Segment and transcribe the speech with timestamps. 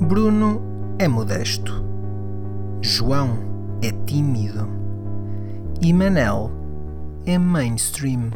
[0.00, 0.62] Bruno
[0.96, 1.84] é modesto.
[2.80, 4.68] João é tímido.
[5.80, 6.52] E Manel
[7.26, 8.30] é mainstream.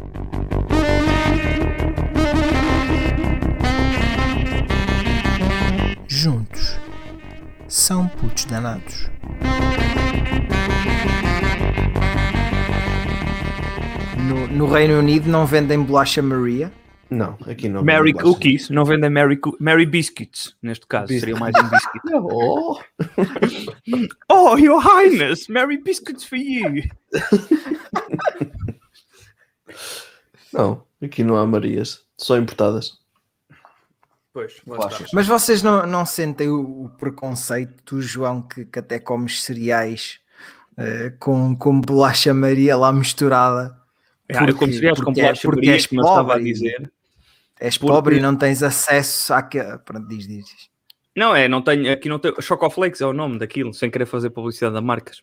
[6.05, 6.77] Juntos
[7.69, 9.09] são putos danados.
[14.27, 16.69] No, no Reino Unido não vendem bolacha Maria.
[17.13, 17.83] Não, aqui não.
[17.83, 18.21] Mary não.
[18.21, 22.01] Cookies, não vendem Mary, Mary Biscuits, neste caso, Bis- seria mais um biscuit.
[22.13, 22.79] Oh,
[24.53, 26.83] oh, Your Highness, Mary Biscuits for you.
[30.51, 32.93] não, aqui não há Marias, só importadas.
[34.33, 34.59] Pois.
[35.13, 40.19] Mas vocês não, não sentem o, o preconceito do João que, que até comes cereais
[40.75, 43.77] eh, com, com bolacha Maria lá misturada?
[44.33, 46.91] Ah, eu como cereais com porque- bolacha porque Maria, como eu estava a dizer.
[47.59, 49.59] És Porque- pobre e não tens acesso à que...
[49.85, 50.45] Pronto, diz, diz.
[50.45, 50.69] diz.
[51.15, 54.31] Não, é, não tenho, aqui não tenho, Chocoflakes é o nome daquilo, sem querer fazer
[54.31, 55.21] publicidade da marcas.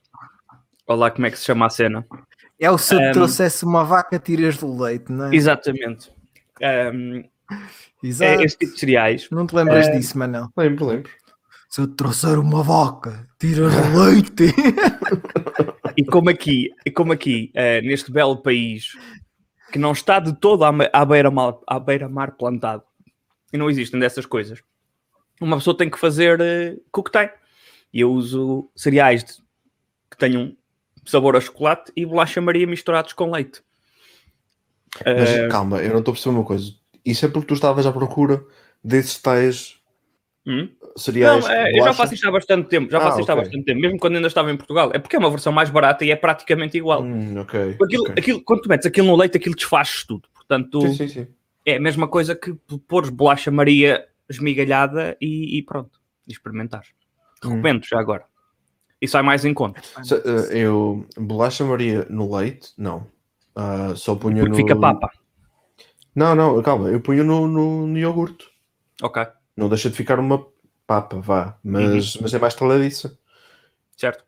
[0.86, 2.06] Olha lá como é que se chama a cena.
[2.58, 5.34] É o se eu te Ehm, trouxesse uma vaca, tiras do leite, não é?
[5.34, 6.12] Exatamente.
[6.62, 7.24] Ahm,
[8.02, 8.40] Exato.
[8.40, 9.28] é esse tipo de cereais.
[9.30, 10.48] Não te lembras Eh, disso, Manel?
[10.56, 11.10] Lembro, lembro.
[11.68, 14.54] Se eu te trouxer uma vaca, tiras do leite.
[15.96, 18.92] E como aqui, e como aqui eh, neste belo país,
[19.70, 22.82] que não está de todo à, beira-mar à beira-mar plantado,
[23.52, 24.62] e não existem dessas coisas,
[25.40, 27.30] uma pessoa tem que fazer eh, com o que tem.
[27.92, 29.32] E eu uso cereais de-
[30.10, 30.56] que tenham
[31.04, 33.62] sabor a chocolate e bolacha Maria misturados com leite.
[35.04, 36.72] Mas Eh, calma, eu não estou a perceber uma coisa.
[37.04, 38.44] Isso é porque tu estavas à procura
[38.84, 39.79] desses tais
[40.46, 40.68] hum?
[40.96, 41.44] cereais.
[41.44, 43.64] Não, é, eu já faço isto há bastante tempo, já Ah, faço isto há bastante
[43.64, 44.90] tempo, mesmo quando ainda estava em Portugal.
[44.94, 47.02] É porque é uma versão mais barata e é praticamente igual.
[47.02, 47.76] Hum, ok.
[47.82, 48.14] Aquilo, ok.
[48.18, 50.28] aquilo- quando tu metes aquilo no leite, aquilo desfaz tudo.
[50.34, 51.26] Portanto, Sim, sim, sim.
[51.64, 52.52] é a mesma coisa que
[52.88, 56.88] pôres bolacha Maria esmigalhada e, e pronto, e experimentares.
[57.44, 57.50] Hum.
[57.50, 58.24] Recomendo já agora.
[59.00, 59.80] E sai mais em conta.
[60.02, 63.06] Se- eh, Eu, bolacha Maria no leite, não.
[63.56, 64.56] Ah, só punha Porque no.
[64.56, 65.10] fica papa.
[66.14, 68.46] Não, não, calma, eu punho no, no, no iogurte.
[69.02, 69.26] Ok,
[69.60, 70.46] Não deixa de ficar uma
[70.86, 71.58] papa, vá.
[71.62, 72.22] Mas, Uhum.
[72.22, 73.18] mas é mais taladiça.
[73.94, 74.24] certo.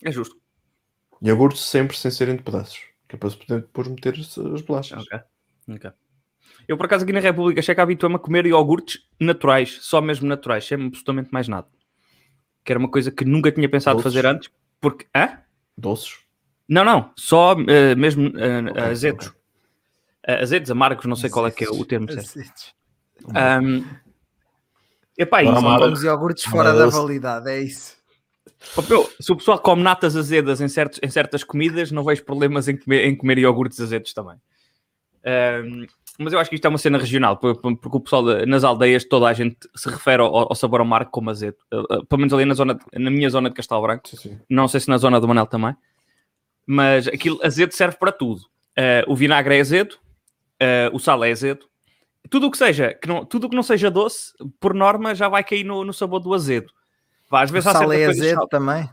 [0.00, 0.36] É justo.
[1.20, 2.78] Iogurte sempre sem serem de pedaços.
[3.08, 5.02] Que é para se poder depois meter as, as bolachas.
[5.02, 5.20] Ok.
[5.74, 5.90] ok.
[6.68, 10.64] Eu, por acaso, aqui na República Checa habituo-me a comer iogurtes naturais, só mesmo naturais,
[10.64, 11.66] sem absolutamente mais nada.
[12.64, 14.12] Que era uma coisa que nunca tinha pensado Doces?
[14.14, 14.50] fazer antes.
[14.80, 15.06] Porque.
[15.14, 15.40] Hã?
[15.76, 16.18] Doces.
[16.68, 19.26] Não, não, só eh, mesmo eh, Ok, azedos.
[19.28, 19.38] ok.
[20.28, 22.28] Eh, azedos, amargos, não sei qual é que é o termo certo.
[22.28, 22.74] Azedos.
[23.28, 23.84] Um,
[25.18, 27.96] epá, Não, isso, mas- Comes iogurtes fora da validade, é isso.
[28.88, 32.66] Meu, se o pessoal come natas azedas em, certos, em certas comidas, não vejo problemas
[32.68, 34.36] em comer, em comer iogurtes azedos também.
[35.64, 35.86] Um,
[36.18, 38.64] mas eu acho que isto é uma cena regional, por- por- porque o pessoal nas
[38.64, 41.56] aldeias toda a gente se refere ao, ao sabor amargo como azedo.
[41.72, 44.08] Uh, uh, pelo menos ali na, zona, na minha zona de Castelo Branco.
[44.08, 44.40] Sim, sim.
[44.48, 45.76] Não sei se na zona do Manel também.
[46.66, 48.40] Mas aquilo azedo serve para tudo.
[48.78, 49.92] Uh, o vinagre é azedo,
[50.62, 51.66] uh, o sal é azedo.
[52.30, 55.28] Tudo o que seja, que não, tudo o que não seja doce, por norma, já
[55.28, 56.72] vai cair no, no sabor do azedo.
[57.30, 58.88] Vá, às O vezes há sal é azedo sal- também.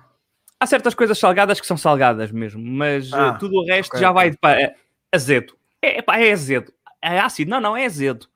[0.59, 3.99] há certas coisas salgadas que são salgadas mesmo, mas Ah, uh, tudo o resto ok,
[4.01, 4.75] já vai para é
[5.11, 5.53] azedo.
[5.81, 6.71] É, pá, é azedo.
[7.01, 7.51] É ácido?
[7.51, 8.27] Não, não, é azedo.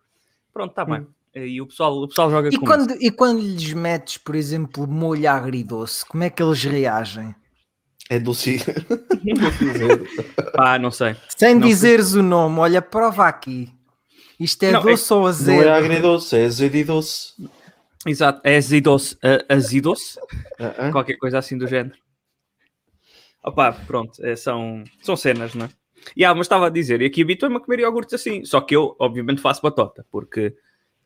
[0.53, 1.07] Pronto, está bem.
[1.35, 4.87] E o pessoal, o pessoal joga E com quando, e quando lhes metes, por exemplo,
[4.87, 7.35] molho agridoce, como é que eles reagem?
[8.09, 8.55] É doce.
[9.23, 10.51] isso.
[10.53, 11.15] Pá, não sei.
[11.35, 11.69] Sem Não sei.
[11.69, 13.71] dizeres o nome, olha, prova aqui.
[14.39, 15.63] Isto é Não, doce ou Não azedo?
[15.63, 17.33] é agridoce, é azedo doce.
[18.05, 19.15] Exato, é azidoce.
[19.15, 20.19] uh, azidoce?
[20.59, 20.91] Ah, ah.
[20.91, 21.95] Qualquer coisa assim do género.
[23.43, 25.69] Opá, pronto, é, são, são cenas, não é?
[26.15, 28.75] E ah, mas estava a dizer, e aqui habituei-me a comer iogurtes assim, só que
[28.75, 30.55] eu, obviamente, faço batota, porque.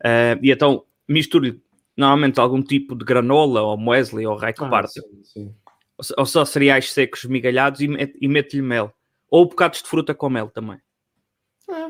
[0.03, 1.59] eh, e então misturo
[1.95, 5.55] normalmente algum tipo de granola, ou muesli, ou raio que Ah, sim, sim.
[5.97, 7.87] ou, ou só cereais secos migalhados e,
[8.19, 8.93] e meto-lhe mel.
[9.29, 10.79] Ou bocados de fruta com mel também.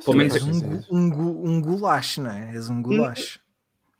[0.03, 2.55] Pelo menos És sim, um, um, um gulacho, não é?
[2.55, 3.39] És um gulacho.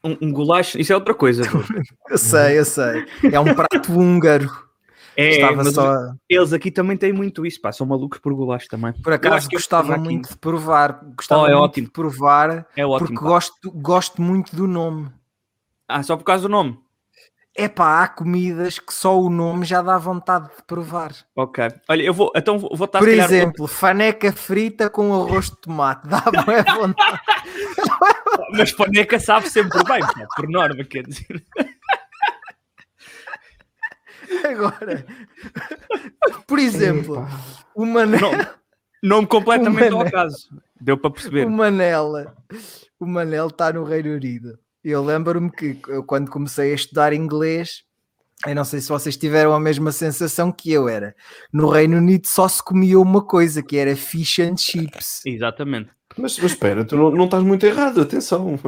[0.03, 1.43] Um, um isso é outra coisa.
[2.09, 3.05] Eu sei, eu sei.
[3.31, 4.49] É um prato húngaro.
[5.15, 5.93] É, Estava mas só.
[6.27, 8.93] eles aqui também têm muito isso, pá, são malucos por goulash também.
[8.93, 11.01] Por acaso gostava também aqui- muito de provar.
[11.15, 11.87] Gostava Oh, é muito ótimo.
[11.87, 13.07] de provar É ótimo.
[13.09, 13.29] porque pá.
[13.29, 15.09] gosto, gosto muito do nome.
[15.87, 16.79] Ah, só por causa do nome.
[17.55, 21.11] É pá, há comidas que só o nome já dá vontade de provar.
[21.35, 21.67] Ok.
[21.89, 26.07] Olha, eu vou, então vou estar Por calhar, exemplo, faneca frita com arroz de tomate.
[26.07, 27.19] Dá boa vontade.
[28.53, 31.43] Mas paneca sabe sempre bem, pá, por norma, quer dizer.
[34.49, 35.05] Agora,
[36.47, 37.27] por exemplo,
[37.75, 38.47] uma ne- Nome,
[39.03, 40.47] nome completamente Uma ao caso.
[40.79, 41.45] Deu para perceber.
[41.45, 42.33] O Manela,
[42.99, 44.57] o Manel está no Reino Unido.
[44.83, 47.83] Eu lembro-me que eu, quando comecei a estudar inglês,
[48.47, 51.15] eu não sei se vocês tiveram a mesma sensação que eu era.
[51.53, 55.21] No Reino Unido só se comia uma coisa, que era fish and chips.
[55.25, 55.91] Exatamente.
[56.17, 58.59] Mas, mas espera, tu não, não estás muito errado, atenção.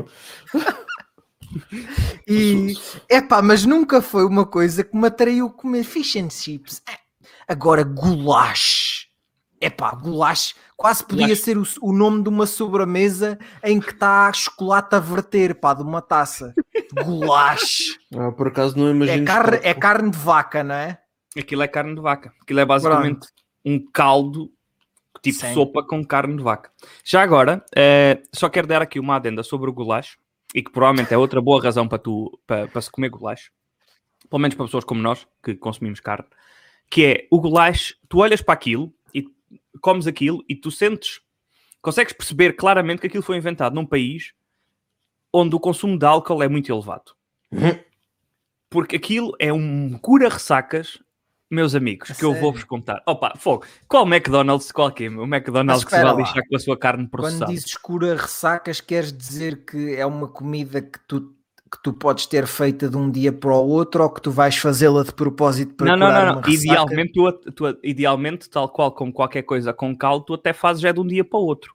[2.28, 2.74] E
[3.10, 6.82] é pá, mas nunca foi uma coisa que me atraiu comer fish and chips.
[7.48, 9.08] Agora, goulash.
[9.60, 11.40] É pá, goulash quase podia Goulash.
[11.40, 15.82] ser o, o nome de uma sobremesa em que está chocolate a verter, pá, de
[15.82, 16.54] uma taça.
[17.06, 17.98] Goulash.
[18.14, 19.24] Ah, por acaso não imagino.
[19.24, 21.00] É carne, é carne de vaca, não é?
[21.38, 22.34] Aquilo é carne de vaca.
[22.42, 23.30] Aquilo é basicamente
[23.64, 24.52] um caldo
[25.22, 25.54] tipo Sim.
[25.54, 26.70] sopa com carne de vaca.
[27.06, 30.18] Já agora, eh, só quero dar aqui uma adenda sobre o goulash
[30.54, 33.52] e que provavelmente é outra boa razão para tu para, para se comer goulash,
[34.30, 36.28] pelo menos para pessoas como nós que consumimos carne,
[36.92, 38.94] que é o goulash, tu olhas para aquilo
[39.84, 41.20] comes aquilo e tu sentes,
[41.82, 44.32] consegues perceber claramente que aquilo foi inventado num país
[45.32, 47.12] onde o consumo de álcool é muito elevado.
[47.52, 47.78] Uhum.
[48.70, 50.98] Porque aquilo é um cura-ressacas,
[51.52, 52.42] meus amigos, A que eu sério?
[52.42, 53.04] vou-vos contar.
[53.06, 53.66] Opa, fogo.
[53.88, 55.10] Qual McDonald's, qual que é?
[55.10, 57.52] O McDonald's que se vai lixar com a sua carne Quando processada.
[57.52, 61.36] dizes cura ressacas, queres dizer que é uma comida que tu,
[61.76, 64.56] que tu podes ter feita de um dia para o outro ou que tu vais
[64.56, 66.32] fazê-la de propósito para Não, não, não, não.
[66.34, 66.72] uma ressaca?
[66.72, 70.94] Idealmente, tu, tu- idealmente, tal qual como qualquer coisa com caldo, tu até fazes é
[70.94, 71.74] de um dia para o outro.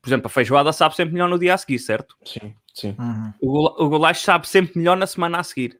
[0.00, 2.16] Por exemplo, a feijoada sabe sempre melhor no dia a seguir, certo?
[2.24, 2.96] Sim, sim.
[2.98, 3.32] Uhum.
[3.40, 5.78] O, goulash sabe sempre melhor na semana a seguir.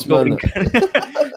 [0.00, 0.36] Semana.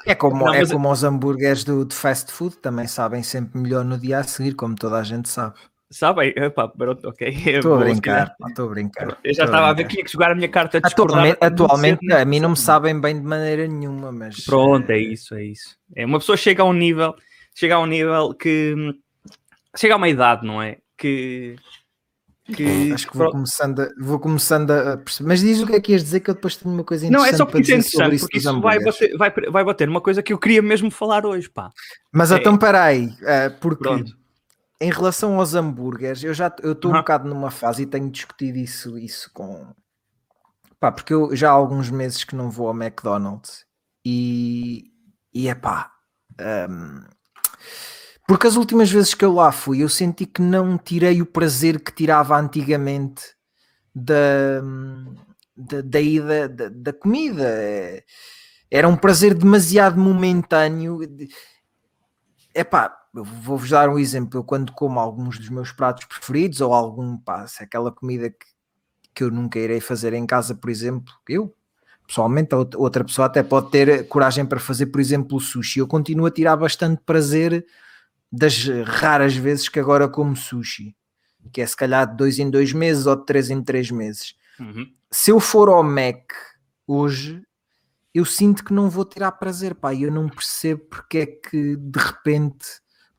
[0.06, 3.59] É como, Não, é mas- como os hambúrgueres do, de fast food, também sabem sempre
[3.59, 5.56] melhor no dia a seguir, como toda a gente sabe.
[5.89, 6.34] Sabem?
[6.36, 7.28] Epá, pronto, ok.
[7.30, 9.18] Estou a brincar, estou a brincar.
[9.24, 9.88] Eu já estava a ver brincar.
[9.88, 12.22] que tinha que jogar a minha carta de Atualmente, atualmente né?
[12.22, 15.78] a mim não me sabem bem de maneira nenhuma, mas Pronto, é isso, é isso.
[15.95, 17.16] É, uma pessoa chega a um nível,
[17.56, 18.75] chega a um nível que
[19.78, 20.78] chega a uma idade, não é?
[20.98, 21.56] Que,
[22.54, 25.30] que acho que vou começando, a, vou começando a perceber.
[25.30, 27.25] Mas diz o que é que ias dizer que eu depois tenho uma coisa não,
[27.25, 29.51] interessante é só para porque é dizer sobre interessante, isso porque isso vai bater, vai,
[29.51, 31.72] vai bater numa coisa que eu queria mesmo falar hoje, pá.
[32.12, 32.36] Mas É.
[32.36, 34.26] então peraí, eh, porque Pronto.
[34.79, 37.00] Em relação aos hambúrgueres, eu já estou um Aham.
[37.01, 39.74] bocado numa fase e tenho discutido isso, isso com
[40.79, 43.65] pá, porque eu já há alguns meses que não vou ao McDonald's
[44.06, 44.91] e,
[45.33, 45.91] e é pá.
[46.69, 47.03] hum,
[48.27, 51.80] porque as últimas vezes que eu lá fui, eu senti que não tirei o prazer
[51.81, 53.23] que tirava antigamente
[53.95, 54.62] da,
[55.56, 57.44] da, da ida da, da comida.
[57.47, 58.03] É-
[58.69, 61.00] Era um prazer demasiado momentâneo.
[62.53, 64.40] Epá, eu vou-vos dar um exemplo.
[64.40, 68.46] Eu quando como alguns dos meus pratos preferidos ou algum, pá, é aquela comida que,
[69.14, 71.54] que eu nunca irei fazer em casa, por exemplo, eu
[72.08, 75.80] pessoalmente, outra- pessoa até pode ter coragem para fazer, por exemplo, o sushi.
[75.80, 77.66] Eu continuo a tirar bastante prazer
[78.31, 80.96] das raras vezes que agora como sushi,
[81.52, 84.36] que é se calhar de dois em dois meses ou de três em três meses.
[84.60, 84.88] Uhum.
[85.12, 86.31] Se eu for ao Mac
[86.88, 87.42] hoje,
[88.14, 91.75] eu sinto que não vou tirar prazer, pá, e eu não percebo porque é que
[91.75, 92.66] de repente,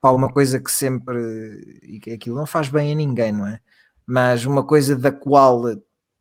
[0.00, 3.61] pá, uma coisa que sempre, e que aquilo não faz bem a ninguém, não é?
[4.06, 5.62] Mas uma coisa da qual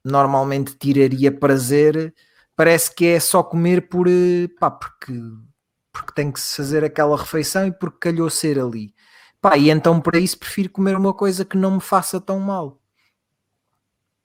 [0.03, 2.13] normalmente tiraria prazer,
[2.55, 5.13] parece que é só comer por, eh, pá, porque,
[5.91, 8.93] porque tem que se fazer aquela refeição e porque calhou ser ali.
[9.41, 12.79] Pá, e então para isso prefiro comer uma coisa que não me faça tão mal.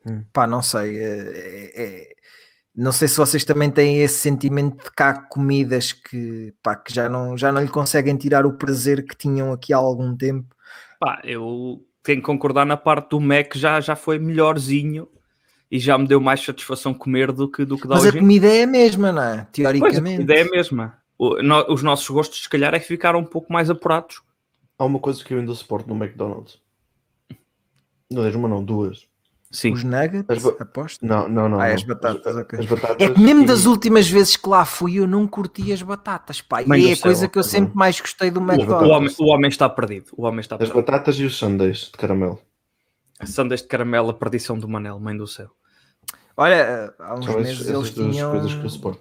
[0.06, 0.24] Hum.
[0.32, 0.98] Pá, não sei.
[0.98, 2.14] é- é- é-
[2.74, 6.92] não sei se vocês também têm esse sentimento de que há comidas que, pá, que
[6.92, 10.54] já, não, já não lhe conseguem tirar o prazer que tinham aqui há algum tempo.
[10.98, 15.06] Pá, eu tenho que concordar na parte do Mac, já, já foi melhorzinho
[15.70, 18.46] e já me deu mais satisfação comer do que, do que dá Mas a comida
[18.46, 19.34] é a mesma, não é?
[19.36, 20.16] Pois, a Teoricamente.
[20.16, 20.98] comida é a mesma.
[21.18, 24.22] O- no- os nossos gostos, se calhar, é que ficaram um pouco mais apurados.
[24.78, 26.58] Há uma coisa que eu ainda suporto no McDonald's.
[28.10, 29.06] Não é uma, não, duas.
[29.52, 29.72] Sim.
[29.74, 31.04] Os nuggets, As ba- aposto.
[31.06, 31.60] Não, não, não.
[31.60, 31.74] Ah, não.
[31.74, 32.58] as batatas, ok.
[32.58, 35.70] As batatas É que mesmo e- das últimas vezes que lá fui, eu não curti
[35.72, 36.62] as batatas, pá.
[36.62, 38.90] E é a coisa que eu sempre mais gostei do O McDonald's.
[38.90, 40.06] homem, o homem está perdido.
[40.16, 40.76] O homem está As perdido.
[40.76, 42.40] batatas e os sundaes de caramelo.
[43.24, 45.50] Sandes de caramelo, a perdição do Manel, mãe do céu.
[46.36, 48.32] Olha, há uns São esses- meses essas eles tinham.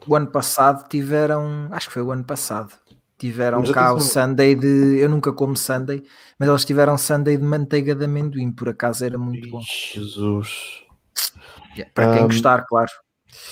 [0.05, 1.69] O ano passado tiveram.
[1.71, 2.73] Acho que foi o ano passado.
[3.21, 4.97] Tiveram Mas cá o Sunday de.
[4.97, 6.03] Eu nunca como Sunday,
[6.39, 9.61] mas eles tiveram Sunday de manteiga de amendoim, por acaso era muito bom.
[9.61, 10.81] Jesus.
[11.93, 12.89] Para quem Um, gostar, claro.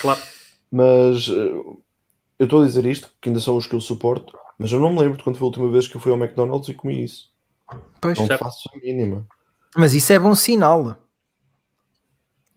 [0.02, 0.22] Claro.
[0.72, 1.52] Mas eh,
[2.40, 4.92] eu estou a dizer isto, que ainda são os que eu suporto, mas eu não
[4.92, 7.04] me lembro de quando foi a última vez que eu fui ao McDonald's e comi
[7.04, 7.30] isso.
[8.02, 8.44] Pois, Não Certo.
[8.44, 9.28] faço a mínima.
[9.78, 10.98] mas isso é bom sinal.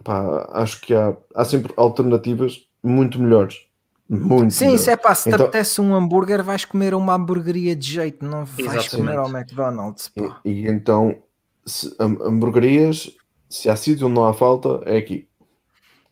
[0.03, 3.67] Pá, acho que há, há sempre alternativas muito melhores.
[4.15, 4.81] Muito Sim, melhores.
[4.83, 8.23] isso é pá, se te Então- apetece um hambúrguer, vais comer uma hamburgueria de jeito,
[8.25, 8.91] não vais Exatamente.
[8.97, 10.11] comer ao McDonald's.
[10.15, 10.41] E, Pá.
[10.45, 11.17] e então
[11.65, 13.11] se, ham- hamburguerias,
[13.49, 15.27] se há sítio onde não há falta, é aqui.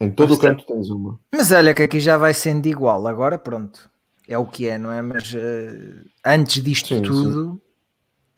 [0.00, 1.20] Em todo o canto tens uma.
[1.30, 3.90] Mas olha que aqui já vai sendo igual, agora pronto,
[4.26, 5.02] é o que é, não é?
[5.02, 7.02] Mas eh, antes disto Sim, sim.
[7.02, 7.60] tudo,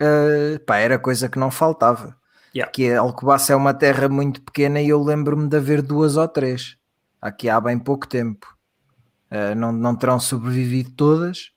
[0.00, 2.16] eh, pá, era coisa que não faltava.
[2.52, 2.70] Yeah.
[2.72, 6.76] Que Alcobaça é uma terra muito pequena e eu lembro-me de haver duas ou três,
[7.20, 8.51] aqui há bem pouco tempo.
[9.32, 11.52] Eh, não, não terão sobrevivido todas,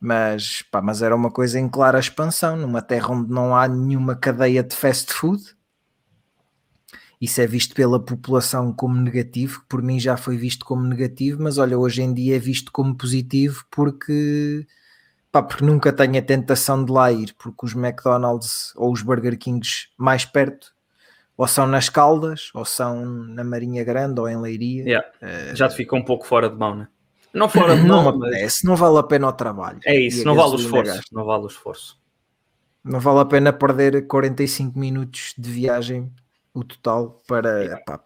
[0.00, 4.16] mas, pá, mas era uma coisa em clara expansão, numa terra onde não há nenhuma
[4.16, 5.42] cadeia de fast food.
[7.20, 11.42] Isso é visto pela população como negativo, que por mim já foi visto como negativo,
[11.42, 14.66] mas olha, hoje em dia é visto como positivo porque,
[15.30, 19.38] pá, porque nunca tenho a tentação de lá ir, porque os McDonald's ou os Burger
[19.38, 20.74] Kings mais perto
[21.36, 24.84] ou são nas Caldas, ou são na Marinha Grande, ou em Leiria.
[24.84, 25.54] Yeah.
[25.54, 26.88] Já te fica um pouco fora de mão, né?
[27.34, 29.80] Não fora não mão, me mas apetece, não vale a pena o trabalho.
[29.84, 31.00] é isso, não vale o esforço.
[31.12, 32.00] Não vale o esforço.
[32.82, 36.12] Não vale a pena perder 45 minutos de viagem,
[36.52, 38.00] o total, para, epá,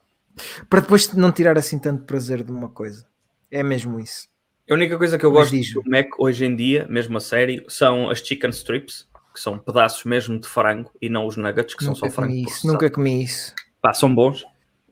[0.71, 3.07] para depois não tirar assim tanto prazer de uma coisa.
[3.51, 4.29] É mesmo isso.
[4.71, 7.65] A única coisa que eu Mas gosto do Mac hoje em dia, mesmo a sério,
[7.69, 11.83] são as chicken strips, que são pedaços mesmo de frango e não os nuggets, que
[11.85, 12.33] são Nunca só frango.
[12.33, 13.55] comi isso, nunca comi isso.
[13.81, 14.45] Pá, são bons.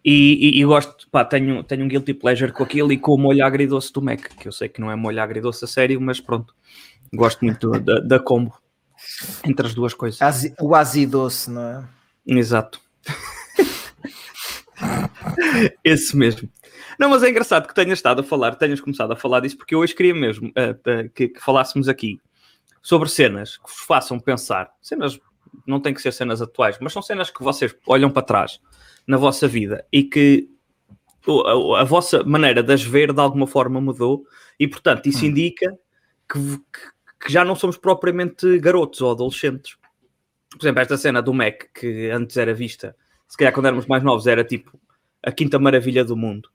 [0.09, 3.19] E, e- e gosto, pá, tenho, tenho um guilty pleasure com aquilo e com o
[3.19, 6.21] molho agridoce do Mac, que eu sei que não é molho agridoce a sério, mas
[6.21, 6.55] pronto,
[7.13, 8.57] gosto muito da, da combo
[9.45, 10.23] entre as duas coisas.
[10.23, 11.85] Asi- o azidoce, não é?
[12.25, 12.81] Exato.
[15.83, 16.49] Esse mesmo.
[16.99, 19.75] Não, mas é engraçado que tenhas estado a falar, tenhas começado a falar disso, porque
[19.75, 22.21] eu hoje queria mesmo eh, que, que falássemos aqui
[22.83, 24.71] sobre cenas que vos façam pensar.
[24.81, 25.19] Cenas,
[25.67, 28.61] não tem que ser cenas atuais, mas são cenas que vocês olham para trás
[29.07, 30.49] na vossa vida e que
[31.77, 34.25] a, a vossa maneira de as ver de alguma forma mudou
[34.59, 35.29] e, portanto, isso Hum.
[35.29, 35.77] indica
[36.31, 36.97] que, que-
[37.27, 39.77] que já não somos propriamente garotos ou adolescentes.
[40.51, 42.95] Por exemplo, esta cena do Mac, que antes era vista,
[43.29, 44.79] se calhar quando éramos mais novos, era tipo
[45.23, 46.49] a quinta maravilha do mundo,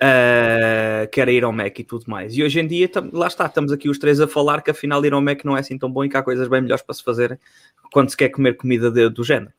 [0.00, 2.34] ah, que era ir ao Mac e tudo mais.
[2.36, 5.12] E hoje em dia, lá está, estamos aqui os três a falar que afinal ir
[5.12, 7.02] ao Mac não é assim tão bom e que há coisas bem melhores para se
[7.04, 7.38] fazer
[7.92, 9.52] quando se quer comer comida de- do género.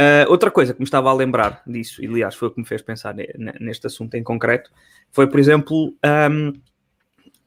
[0.00, 2.66] Ah, outra coisa que me estava a lembrar disso, e aliás foi o que me
[2.66, 4.70] fez pensar ne- ne- neste assunto em concreto,
[5.10, 6.52] foi, por exemplo, ahm,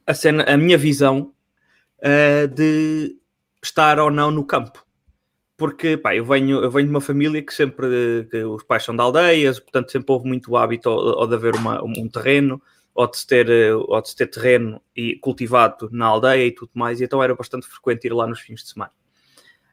[0.06, 1.32] a, cena, a minha visão
[2.02, 3.16] ah, de
[3.62, 4.84] estar ou não no campo.
[5.56, 8.94] Porque pá, eu, venho, eu venho de uma família que sempre que os pais são
[8.96, 12.60] de aldeias, portanto sempre houve muito hábito ou, ou de haver uma- um terreno,
[12.94, 16.70] ou de, se ter, ou de se ter terreno e cultivado na aldeia e tudo
[16.74, 18.92] mais, e então era bastante frequente ir lá nos fins de semana.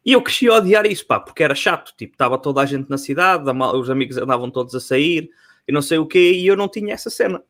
[0.10, 2.90] E eu cresci a odiar isso, pá, porque era chato, tipo, estava toda a gente
[2.90, 3.44] na cidade,
[3.76, 5.30] os amigos andavam todos a sair,
[5.68, 7.44] e não sei o quê, e eu não tinha essa cena.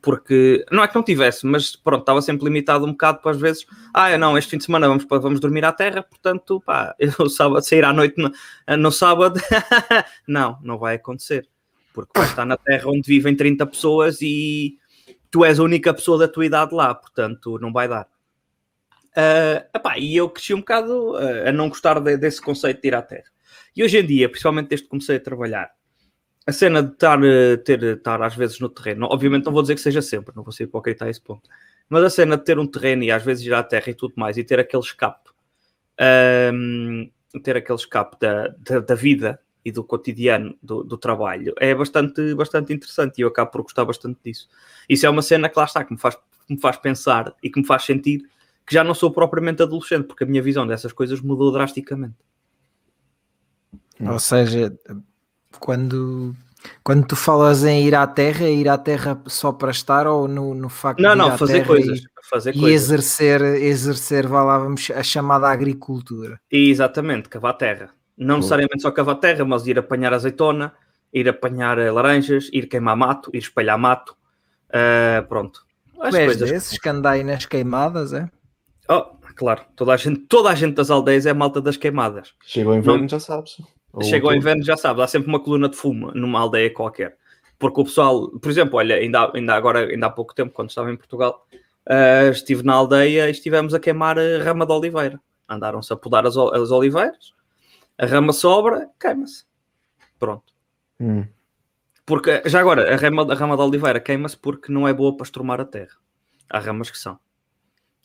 [0.00, 3.38] Porque, não é que não tivesse, mas pronto, estava sempre limitado um bocado para às
[3.38, 7.28] vezes, ah, não, este fim de semana vamos, vamos dormir à terra, portanto, pá, eu
[7.28, 8.32] sábado, sair à noite no,
[8.78, 9.38] no sábado,
[10.26, 11.46] não, não vai acontecer,
[11.92, 14.78] porque vai estar na terra onde vivem 30 pessoas e
[15.30, 18.08] tu és a única pessoa da tua idade lá, portanto, não vai dar.
[19.16, 22.88] Ah, epá, e eu cresci um bocado ah, a não gostar de- desse conceito de
[22.88, 23.30] ir à terra.
[23.76, 25.70] E hoje em dia, principalmente desde que comecei a trabalhar,
[26.46, 29.74] a cena de estar, eh, ter, estar às vezes no terreno, obviamente não vou dizer
[29.74, 31.48] que seja sempre, não vou ser hipócrita a esse ponto,
[31.88, 34.14] mas a cena de ter um terreno e às vezes ir à terra e tudo
[34.16, 35.30] mais e ter aquele escape,
[37.42, 42.34] ter aquele escape da, da, da vida e do cotidiano do, do trabalho é bastante,
[42.34, 44.48] bastante interessante e eu acabo por gostar bastante disso.
[44.88, 47.50] Isso é uma cena que lá está, que me faz, que me faz pensar e
[47.50, 48.22] que me faz sentir
[48.66, 52.16] que já não sou propriamente adolescente, porque a minha visão dessas coisas mudou drasticamente.
[54.00, 54.72] Ou seja,
[55.58, 56.34] quando,
[56.82, 60.26] quando tu falas em ir à terra, é ir à terra só para estar ou
[60.26, 61.98] no, no facto Não, de ir não, à fazer terra coisas.
[61.98, 62.82] e, fazer e coisas.
[62.82, 66.40] exercer, exercer, vá lá, vamos, a chamada agricultura.
[66.50, 67.90] E, exatamente, cavar terra.
[68.16, 70.72] Não necessariamente só cavar terra, mas ir apanhar azeitona,
[71.12, 74.14] ir apanhar eh, laranjas, ir queimar mato, ir espalhar mato.
[74.72, 75.64] Ah, pronto.
[76.00, 76.50] As Tu és coisas.
[76.50, 78.30] desses que andai nas queimadas, é?
[78.90, 79.04] Oh,
[79.36, 82.34] claro, toda a, gente, toda a gente das aldeias é malta das queimadas.
[82.44, 83.62] Chega o inverno, já sabes.
[83.92, 87.16] Ou Chega ao inverno, já sabes, há sempre uma coluna de fumo numa aldeia qualquer.
[87.56, 90.90] Porque o pessoal, por exemplo, olha, ainda, ainda agora, ainda há pouco tempo, quando estava
[90.90, 91.46] em Portugal,
[91.86, 95.20] ah, estive na aldeia e estivemos a queimar a rama de oliveira.
[95.48, 97.32] Andaram-se a podar as, as oliveiras,
[97.96, 99.44] a rama sobra, queima-se.
[100.18, 100.52] Pronto.
[100.98, 101.26] Hum.
[102.04, 105.24] Porque, já agora, a rama, a rama de oliveira queima-se porque não é boa para
[105.24, 105.96] estrumar a terra.
[106.48, 107.18] Há ramas que são.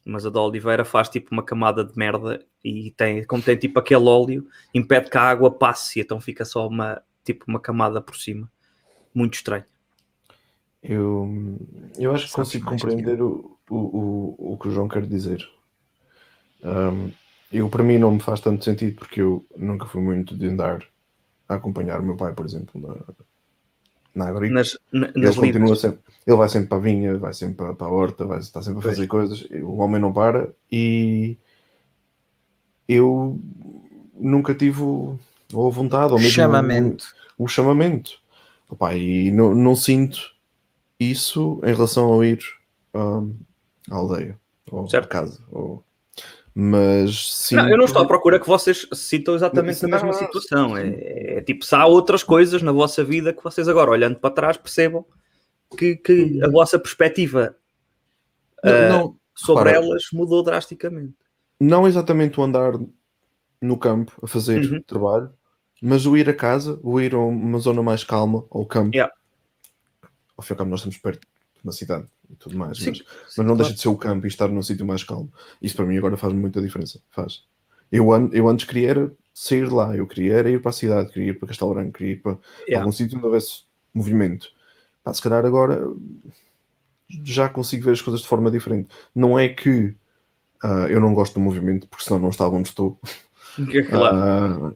[0.06, 3.80] Mas a da oliveira faz tipo uma camada de merda e tem, como tem tipo
[3.80, 8.00] aquele óleo, impede que a água passe e então fica só uma, tipo uma camada
[8.00, 8.50] por cima.
[9.14, 9.66] Muito estranho.
[10.84, 11.58] Eu,
[11.98, 15.50] eu acho que Sabes consigo compreender o, o, o, o que o João quer dizer.
[16.64, 17.10] Ahm,
[17.52, 20.86] Eu, para mim, não me faz tanto sentido porque eu nunca fui muito de andar
[21.48, 22.96] a acompanhar o meu pai, por exemplo, na,
[24.16, 24.60] na agrícola.
[24.60, 25.80] Nas, na- Ele nas continua lidas.
[25.82, 28.62] sempre, ele vai sempre para a vinha, vai sempre para, para a horta, vai, está
[28.62, 29.46] sempre a fazer coisas.
[29.64, 31.38] O homem não para e
[32.88, 33.40] eu
[34.14, 35.20] nunca tive ou
[35.54, 37.06] a vontade ou mesmo Chamamento.
[37.38, 38.12] o, o chamamento.
[38.70, 40.34] Opa, e não, não sinto
[41.00, 42.40] isso em relação ao ir
[42.94, 43.36] hum,
[43.90, 44.40] à aldeia
[44.72, 45.06] ou Certo.
[45.06, 45.40] à casa.
[45.52, 45.84] Ou...
[46.58, 47.56] Mas sim.
[47.56, 50.26] Não, eu não estou à procura que vocês se sintam exatamente na mesma Não, não,
[50.26, 50.78] situação.
[50.78, 54.34] É, é tipo, se há outras coisas na vossa vida que vocês agora, olhando para
[54.34, 55.06] trás, percebam
[55.78, 57.58] que, que a vossa perspectiva
[58.64, 59.86] ah, não, sobre repara.
[59.86, 61.14] elas mudou drasticamente.
[61.60, 62.74] não exatamente o andar
[63.62, 64.82] no campo a fazer Uhum.
[64.82, 65.34] trabalho,
[65.82, 68.96] mas o ir a casa, o ir a uma zona mais calma, ao campo.
[68.96, 69.14] Yeah.
[70.38, 72.90] Ao fim e ao cabo, nós estamos perto de uma cidade e tudo mais, Sim,
[72.90, 73.58] mas, sim, mas não claro.
[73.58, 75.32] deixa de ser o campo e estar num sítio mais calmo.
[75.62, 77.00] Isso para mim agora faz muita diferença.
[77.10, 77.44] Faz.
[77.92, 80.74] Eu, an- eu antes queria era sair de lá, eu queria era ir para a
[80.74, 82.38] cidade, queria ir para Castelo Branco, queria ir para
[82.68, 82.78] Yeah.
[82.80, 83.64] algum sítio onde houvesse
[83.94, 84.50] movimento.
[85.04, 85.82] Pá, se calhar agora
[87.24, 88.90] já consigo ver as coisas de forma diferente.
[89.14, 89.96] Não é que
[90.64, 93.00] ah, eu não gosto do movimento, porque senão não estava onde estou.
[93.90, 94.18] Claro.
[94.18, 94.74] Ah,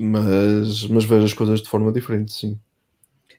[0.00, 2.58] mas, mas vejo as coisas de forma diferente, sim.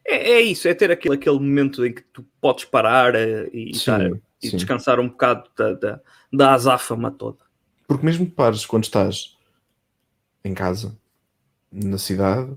[0.05, 3.67] É, é isso, é ter aquele, aquele momento em que tu podes parar eh, e,
[3.73, 4.11] Sim, estar-
[4.43, 4.57] e sim.
[4.57, 7.39] descansar um bocado da, da, da azáfama toda.
[7.87, 9.35] Porque mesmo que pares quando estás
[10.43, 10.95] em casa,
[11.71, 12.55] na cidade,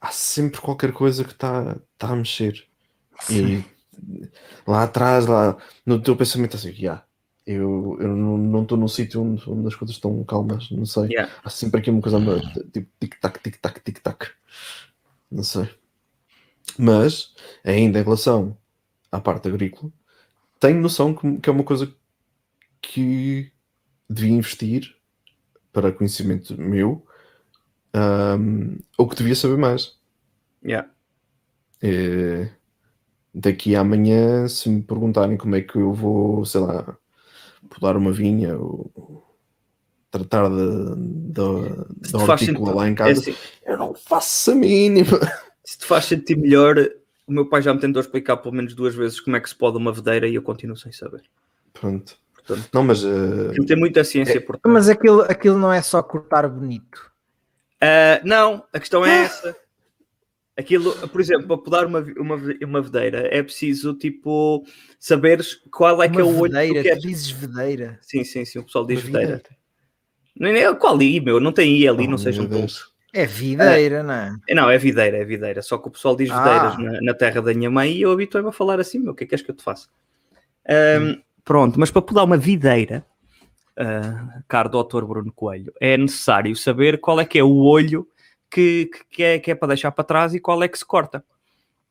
[0.00, 2.66] há sempre qualquer coisa que está tá a mexer.
[3.30, 3.62] E
[4.66, 5.56] lá atrás, lá
[5.86, 7.04] no teu pensamento, assim, "Ya,
[7.46, 11.04] eu, eu não estou num sítio onde, onde as coisas estão calmas, não sei.
[11.04, 11.32] Yeah.
[11.44, 12.18] Há sempre aqui uma coisa
[12.72, 14.30] tipo tic-tac, tic-tac, tic-tac.
[15.30, 15.68] Não sei.
[16.78, 18.56] Mas, ainda em relação
[19.10, 19.92] à parte agrícola,
[20.58, 21.92] tenho noção que, que é uma coisa
[22.80, 23.50] que
[24.08, 24.96] devia investir
[25.72, 27.06] para conhecimento meu
[27.94, 29.98] ahm, ou que devia saber mais.
[30.64, 30.88] Yeah.
[31.82, 32.50] Eh,
[33.34, 36.96] daqui a amanhã, se me perguntarem como é que eu vou, sei lá,
[37.68, 38.90] podar uma vinha ou
[40.10, 41.46] tratar da, da,
[42.36, 45.18] sentido- lá em é casa, assim, eu não faço a mínima.
[45.64, 46.76] Se te faz sentir melhor,
[47.26, 49.54] o meu pai já me tentou explicar pelo menos duas vezes como é que se
[49.54, 51.22] pode uma videira e eu continuo sem saber.
[51.72, 52.16] Pronto.
[52.34, 54.72] Portanto, Não, mas Aquilo tem muita ciência por trás.
[54.74, 57.10] Mas aquilo, aquilo não é só cortar bonito.
[57.80, 59.56] Ah, não, a questão é essa.
[60.56, 64.66] Aquilo, por exemplo, para podar uma, uma, uma videira é preciso tipo
[64.98, 67.02] saberes qual é que é o olho que tu tu queres.
[67.02, 67.98] dizes videira.
[68.02, 69.42] Sim, sim, sim, o pessoal diz vida.
[70.38, 72.91] Nem é qual I, meu, não tem I ali, Oh, não sejam meu Deus.
[73.12, 74.36] É videira, não é?
[74.48, 75.60] É, Não, é videira, é videira.
[75.62, 76.38] Só que o pessoal diz Ah.
[76.42, 79.14] videiras na, na terra da minha mãe e eu habituei-me a falar assim, meu, o
[79.14, 79.88] que é que queres que eu te faça?
[80.68, 83.04] Ahm, Pronto, mas para podar uma videira,
[83.76, 88.06] ah, caro doutor Bruno Coelho, é necessário saber qual é que é o olho
[88.48, 91.24] que, que- é, que é para deixar para trás e qual é que se corta.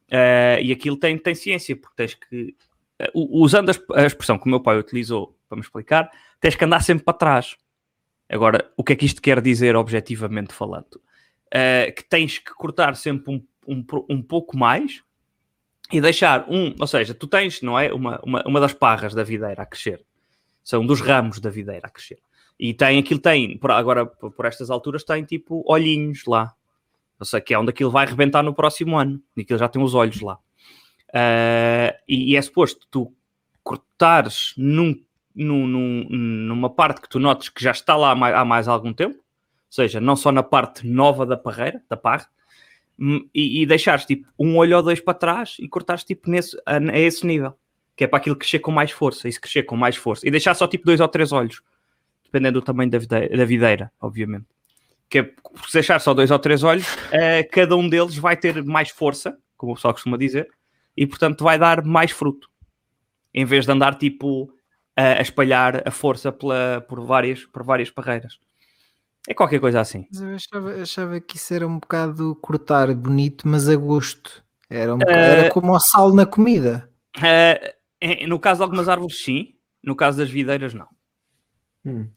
[0.10, 2.56] Ah, e aquilo tem, tem ciência, porque tens que,
[3.00, 6.64] ah, u- usando a expressão que o meu pai utilizou para me explicar, tens que
[6.66, 7.56] andar sempre para trás.
[8.30, 11.00] Agora, o que é que isto quer dizer objetivamente falando?
[11.54, 15.04] Uh, que tens que cortar sempre um, um, um pouco mais
[15.92, 19.22] e deixar um, ou seja, tu tens, não é, uma, uma, uma das parras da
[19.22, 20.02] videira a crescer,
[20.64, 22.20] são dos ramos da videira a crescer,
[22.58, 26.54] e tem, aquilo tem, por, agora por estas alturas tem tipo olhinhos lá,
[27.20, 29.84] ou seja, que é onde aquilo vai rebentar no próximo ano, e aquilo já tem
[29.84, 30.40] os olhos lá.
[31.10, 33.14] Uh, e, e é suposto tu
[33.62, 34.98] cortares num,
[35.36, 38.68] num, num- numa parte que tu notes que já está lá há mais, há mais
[38.70, 39.21] algum tempo,
[39.72, 42.28] seja, não só na parte nova da parreira, da parra,
[43.00, 46.58] hum, e, e deixares tipo um olho ou dois para trás e cortares tipo nesse,
[46.66, 47.58] a, a esse nível,
[47.96, 50.32] que é para aquilo crescer com mais força, e se crescer com mais força, e
[50.32, 51.62] deixar só tipo dois ou três olhos,
[52.26, 54.46] dependendo do tamanho da videira, da videira obviamente.
[55.10, 55.32] Que é,
[55.68, 59.38] se deixar só dois ou três olhos, eh, cada um deles vai ter mais força,
[59.58, 60.50] como o pessoal costuma dizer,
[60.96, 62.50] e portanto vai dar mais fruto,
[63.34, 64.54] em vez de andar tipo
[64.96, 68.38] a, a espalhar a força pela, por, várias, por várias parreiras.
[69.28, 70.08] É qualquer coisa assim.
[70.12, 74.44] Mas eu achava, achava que isso era um bocado cortar bonito, mas a gosto.
[74.70, 76.90] Era, um Eh, era como o sal na comida.
[78.02, 79.54] Em- no caso de algumas árvores, sim.
[79.84, 80.88] No caso das videiras, não.
[81.86, 82.10] Hum.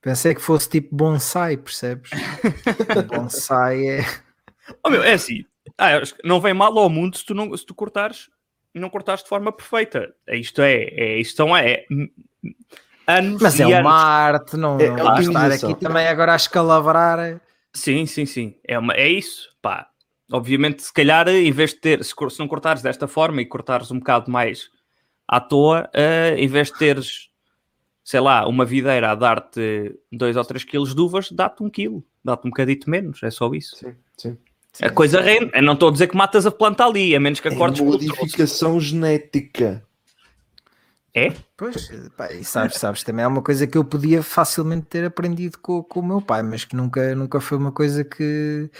[0.00, 2.10] Pensei que fosse tipo bonsai, percebes?
[3.08, 4.00] bonsai é.
[4.84, 5.44] Oh, meu, é assim.
[5.76, 8.30] Ah, não vem mal ao mundo se tu, não, se tu cortares
[8.78, 10.14] não cortares de forma perfeita.
[10.26, 11.84] É Isto é, é isto não é.
[11.90, 12.08] hum,
[13.08, 13.86] Anos Mas é e anos.
[13.86, 17.40] uma arte, não, É não vai estar aqui também agora a escalavrar.
[17.72, 18.54] Sim, sim, sim.
[18.66, 19.48] É, uma, é isso.
[19.62, 19.88] Pá.
[20.30, 23.90] Obviamente, se calhar, em vez de ter, se, se não cortares desta forma e cortares
[23.90, 24.68] um bocado mais
[25.26, 27.28] à toa, eh, em vez de teres
[28.04, 32.02] sei lá, uma videira a dar-te 2 ou 3 quilos de uvas, dá-te um quilo,
[32.24, 33.76] dá-te um bocadito menos, é só isso.
[33.76, 34.38] Sim, sim.
[34.80, 37.38] a coisa rende, eu não estou a dizer que matas a planta ali, a menos
[37.38, 37.92] que É acordes troço.
[37.92, 39.86] modificação genética.
[41.18, 41.34] É?
[41.56, 45.58] Pois, pá, e sabes, sabes, também é uma coisa que eu podia facilmente ter aprendido
[45.58, 48.70] com, com o meu pai, mas que nunca, nunca foi uma coisa que,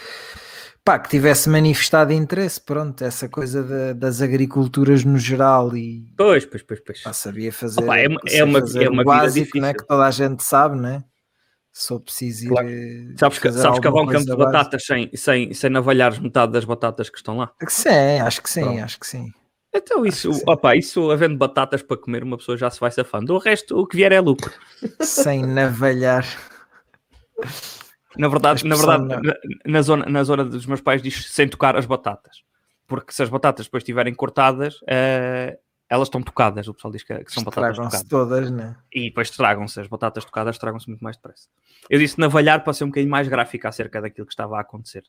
[0.85, 6.45] pá, que tivesse manifestado interesse, pronto, essa coisa da- das agriculturas no geral e Pois,
[6.45, 7.01] pois, pois, pois.
[7.01, 9.81] pá, sabia fazer, Opa, é uma- é uma- fazer é uma básico, né, difícil.
[9.81, 11.03] que toda a gente sabe, né?
[11.73, 12.67] Sou preciso ir, Claro.
[13.17, 16.63] Sabes que, sabes que há um campo de batatas sem, sem, sem navalhares metade das
[16.65, 17.51] batatas que estão lá?
[17.67, 18.83] Sim, acho que sim, Pronto.
[18.83, 19.31] acho que sim.
[19.73, 20.43] Então isso, que sim.
[20.47, 23.33] opa, isso havendo batatas para comer, uma pessoa já se vai safando.
[23.35, 24.51] O resto, o que vier é lucro.
[25.01, 26.25] Sem navalhar.
[28.17, 29.33] Na verdade, A na, verdade na,
[29.65, 32.43] na zona, na zona dos meus pais diz sem tocar as batatas.
[32.87, 36.67] Porque se as batatas depois estiverem cortadas, eh, elas estão tocadas.
[36.67, 38.29] O pessoal diz que, que são batatas Estragam-se tocadas.
[38.29, 38.75] todas, né?
[38.91, 39.79] E depois estragam-se.
[39.79, 41.47] As batatas tocadas estragam-se muito mais depressa.
[41.89, 45.03] Eu disse navalhar para ser um bocadinho mais gráfico acerca daquilo que estava a acontecer.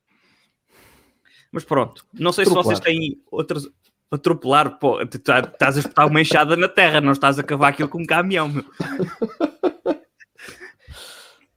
[1.52, 3.68] Mas pronto, não sei se vocês têm outras.
[4.10, 7.72] Atropelar, pô, tu tá- estás a espetar uma enxada na terra, não estás a cavar
[7.72, 8.64] aquilo com um caminhão, meu.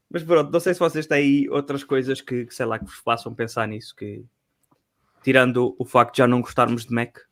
[0.10, 2.86] Mas pronto, não sei se vocês têm aí outras coisas que, que, sei lá, que
[2.86, 4.24] vos façam pensar nisso, que
[5.24, 7.24] tirando o facto de já não gostarmos de Mac, ou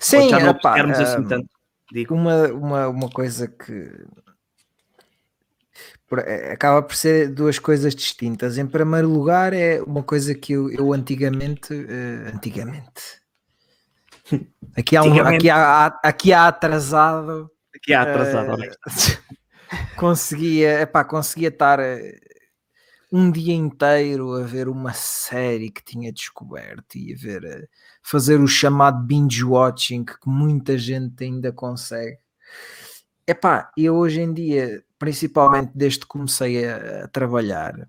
[0.00, 0.58] Sim, de já não
[1.00, 1.48] assim hum, tanto.
[1.92, 3.92] Digo, uma, uma, uma coisa que
[6.52, 8.58] acaba por ser duas coisas distintas.
[8.58, 13.20] Em primeiro lugar, é uma coisa que eu, eu antigamente, eh, antigamente,
[14.76, 19.22] aqui há, um, aqui, há, aqui há atrasado, aqui há atrasado, honesto.
[19.96, 22.20] conseguia, epá, conseguia estar eh,
[23.10, 27.68] um dia inteiro a ver uma série que tinha descoberto e a ver, eh,
[28.02, 32.18] fazer o chamado binge watching que muita gente ainda consegue.
[33.26, 37.88] Epá, eu hoje em dia, principalmente desde que comecei a, a trabalhar,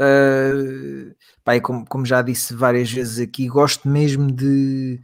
[0.00, 4.98] eh, pá, e como, como já disse várias vezes aqui, gosto mesmo de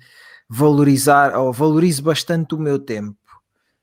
[0.48, 3.18] valorizar, ou valorizo bastante o meu tempo.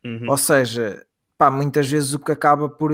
[0.03, 0.27] Uhum.
[0.27, 1.05] Ou seja,
[1.37, 2.91] pá, muitas vezes o que acaba por,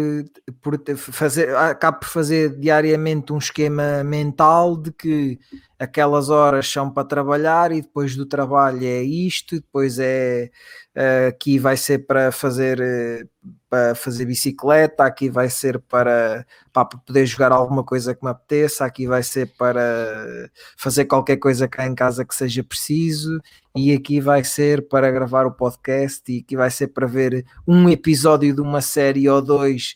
[0.61, 5.39] por fazer, acaba por fazer diariamente um esquema mental de que
[5.79, 10.51] aquelas horas são para trabalhar e depois do trabalho é isto, depois é
[10.95, 13.25] eh, aqui vai ser para fazer eh,
[13.69, 18.83] para fazer bicicleta, aqui vai ser para, para poder jogar alguma coisa que me apeteça,
[18.85, 23.39] aqui vai ser para fazer qualquer coisa cá em casa que seja preciso,
[23.75, 27.89] e aqui vai ser para gravar o podcast, e aqui vai ser para ver um
[27.89, 29.95] episódio de uma série ou dois,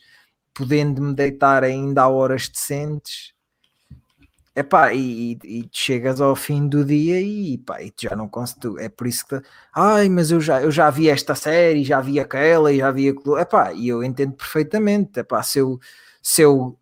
[0.54, 3.33] podendo me deitar ainda a horas decentes.
[4.56, 8.78] Epá, e, e, chegas ao fim do dia e, pá, e já não consegues.
[8.80, 9.42] É por isso que.
[9.74, 13.10] Ai, mas eu já, eu já vi esta série, já vi aquela e já vi
[13.10, 13.38] aquilo.
[13.40, 15.20] Epá, e eu entendo perfeitamente.
[15.20, 15.80] Epá, se eu,
[16.22, 16.78] se eu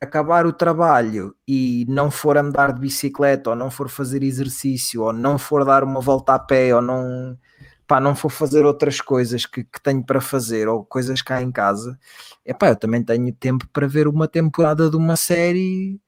[0.00, 5.12] acabar o trabalho e não for andar de bicicleta, ou não for fazer exercício, ou
[5.12, 7.38] não for dar uma volta a pé, ou não,
[7.86, 11.52] pá, não for fazer outras coisas que, que tenho para fazer, ou coisas cá em
[11.52, 11.98] casa,
[12.46, 16.00] epá, eu também tenho tempo para ver uma temporada de uma série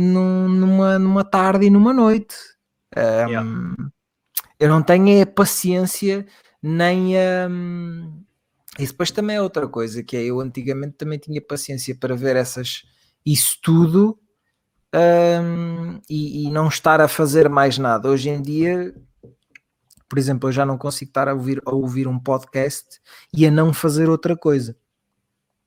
[0.00, 2.34] num- numa, numa tarde e numa noite.
[2.96, 3.76] Um, Yeah.
[4.58, 6.26] Eu não tenho a paciência
[6.62, 7.48] nem a.
[8.78, 12.36] E depois também é outra coisa, que é eu antigamente também tinha paciência para ver
[12.36, 12.82] essas,
[13.24, 14.18] isso tudo
[14.94, 18.08] um, e, e não estar a fazer mais nada.
[18.08, 18.94] Hoje em dia,
[20.08, 23.00] por exemplo, eu já não consigo estar a ouvir, a ouvir um podcast
[23.34, 24.76] e a não fazer outra coisa.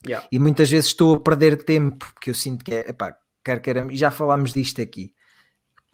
[0.06, 0.28] Yeah.
[0.32, 3.96] E muitas vezes estou a perder tempo, porque eu sinto que é, epá, quer e
[3.96, 5.14] já falámos disto aqui,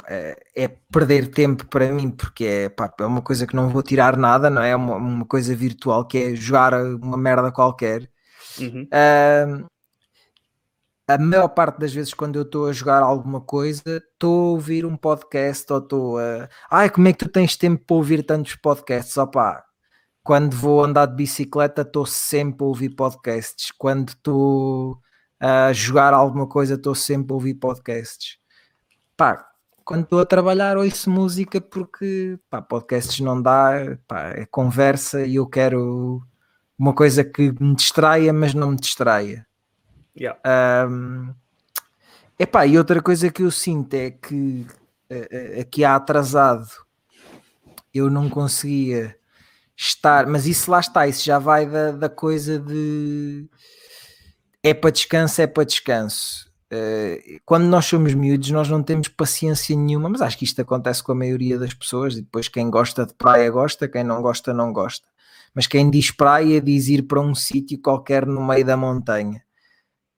[0.08, 3.84] é, é perder tempo para mim, porque é, pá, é uma coisa que não vou
[3.84, 4.72] tirar nada, não é?
[4.72, 8.10] É uma, uma coisa virtual que é jogar uma merda qualquer.
[8.60, 8.88] Uhum.
[8.92, 9.66] Ahm,
[11.08, 14.86] a maior parte das vezes quando eu estou a jogar alguma coisa, estou a ouvir
[14.86, 16.48] um podcast ou estou a.
[16.70, 19.18] Ai, como é que tu tens tempo para ouvir tantos podcasts?
[19.18, 19.64] Opá,
[20.24, 23.72] quando vou andar de bicicleta, estou sempre a ouvir podcasts.
[23.78, 25.00] Quando estou
[25.40, 28.38] a jogar alguma coisa, estou sempre a ouvir podcasts.
[29.16, 29.50] Pá,
[29.86, 35.36] quando estou a trabalhar, ouço música porque pá, podcasts não dá, pá, é conversa e
[35.36, 36.22] eu quero
[36.78, 39.48] uma coisa que me distraia, mas não me distraia.
[40.16, 40.40] Yeah.
[40.88, 41.34] Um,
[42.38, 44.68] epá, e outra coisa que eu sinto é que
[45.10, 46.70] eh, eh, aqui há atrasado
[47.94, 49.18] eu não conseguia
[49.76, 53.50] estar, mas isso lá está, isso já vai da, da coisa de
[54.64, 56.50] é para descanso, é para descanso.
[56.72, 61.04] Eh, quando nós somos miúdos, nós não temos paciência nenhuma, mas acho que isto acontece
[61.04, 64.54] com a maioria das pessoas, e depois quem gosta de praia gosta, quem não gosta,
[64.54, 65.08] não gosta.
[65.54, 69.44] mas quem diz praia diz ir para um sítio qualquer no meio da montanha.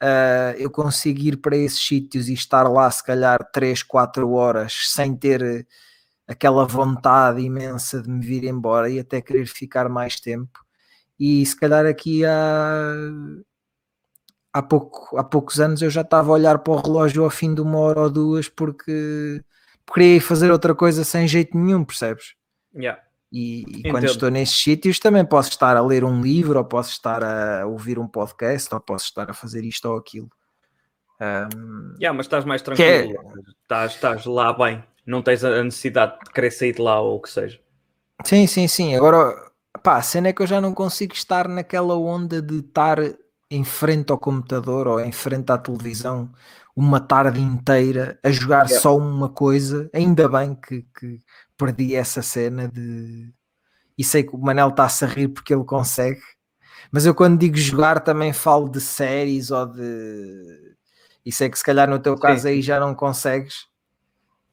[0.04, 4.74] Uh, eu consigo ir para esses sítios e estar lá se calhar 3, 4 horas
[4.90, 5.68] sem ter
[6.28, 10.60] aquela vontade imensa de me vir embora e até querer ficar mais tempo.
[11.20, 12.94] E se calhar aqui há,
[14.54, 17.54] há, pouco, há poucos anos eu já estava a olhar para o relógio ao fim
[17.54, 19.44] de uma hora ou duas porque
[19.94, 22.36] queria fazer outra coisa sem jeito nenhum, percebes?
[22.76, 23.02] Yeah.
[23.32, 26.92] E, e quando estou nesses sítios também posso estar a ler um livro, ou posso
[26.92, 30.30] estar a ouvir um podcast, ou posso estar a fazer isto ou aquilo.
[31.22, 33.52] Um, yeah, mas estás mais é tranquilo, é...
[33.62, 37.22] estás, estás lá bem, não tens a necessidade de querer sair de lá ou o
[37.22, 37.60] que seja.
[38.26, 38.96] Sim, sim, sim.
[38.96, 39.34] Agora,
[39.82, 42.98] pá, a cena é que eu já não consigo estar naquela onda de estar
[43.52, 46.32] em frente ao computador ou em frente à televisão
[46.74, 48.80] uma tarde inteira a jogar yeah.
[48.80, 49.90] só uma coisa.
[49.94, 51.20] Ainda bem que, que,
[51.58, 53.30] perdi essa cena de.
[53.98, 56.22] E sei que o Manel está-se a rir porque ele consegue,
[56.92, 60.72] mas eu quando digo jogar também falo de séries ou de.
[61.26, 62.48] E sei que se calhar no teu caso Sim.
[62.48, 63.70] aí já não consegues.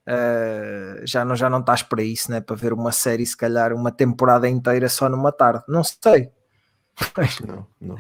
[0.07, 2.41] Uh, já não já não estás para isso, né?
[2.41, 5.63] Para ver uma série, se calhar uma temporada inteira só numa tarde.
[5.69, 6.31] Não sei.
[7.47, 7.97] Não, não.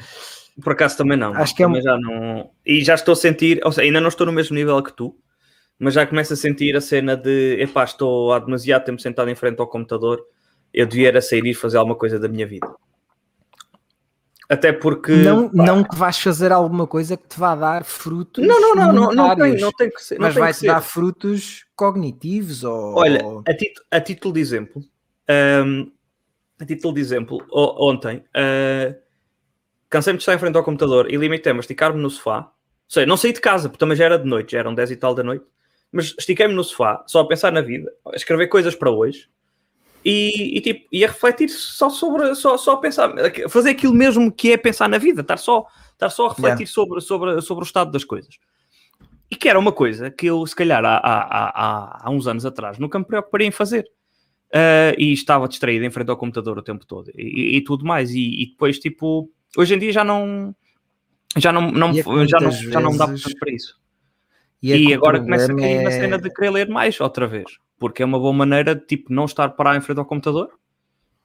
[0.63, 1.35] Por acaso também não.
[1.35, 1.81] Acho que é um...
[1.81, 2.51] já não.
[2.67, 5.17] E já estou a sentir, ou seja, ainda não estou no mesmo nível que tu,
[5.79, 9.35] mas já começo a sentir a cena de epá, estou há demasiado tempo sentado em
[9.37, 10.21] frente ao computador,
[10.75, 12.69] eu devia era sair e fazer alguma coisa da minha vida.
[14.49, 15.13] Até porque.
[15.13, 18.45] Não, não que vais fazer alguma coisa que te vá dar frutos.
[18.47, 20.19] Não, não, não, não, não, tem, não tem que ser.
[20.19, 22.97] Mas vai-te dar frutos cognitivos ou.
[22.97, 24.83] Olha, a, tit a título de exemplo,
[25.67, 25.93] um,
[26.59, 29.08] a título de exemplo, ontem uh,
[29.89, 32.51] cansei-me de estar em frente ao computador e limitei-me a esticar-me no sofá.
[32.89, 34.97] Sei, não saí de casa, porque também já era de noite, já eram 10 e
[34.97, 35.45] tal da noite
[35.93, 39.29] mas estiquei-me no sofá, só a pensar na vida, a escrever coisas para hoje
[40.05, 43.13] e, e, tipo, e a refletir só sobre, só, só a pensar,
[43.49, 46.73] fazer aquilo mesmo que é pensar na vida, estar só, estar só a refletir yeah.
[46.73, 48.39] sobre, sobre, sobre o estado das coisas.
[49.31, 52.47] E que era uma coisa que eu, se calhar, há, há, há, há uns anos
[52.47, 53.87] atrás, nunca me preocuparia em fazer.
[54.49, 58.11] Uh, e estava distraído em frente ao computador o tempo todo e, e tudo mais.
[58.11, 60.55] E, e, depois, tipo, hoje em dia já não
[61.37, 63.79] já não, não, é já, não, já não dá para isso.
[64.63, 65.83] E, e agora começa a cair é...
[65.83, 69.13] na cena de querer ler mais outra vez, porque é uma boa maneira de tipo,
[69.13, 70.51] não estar parado em frente ao computador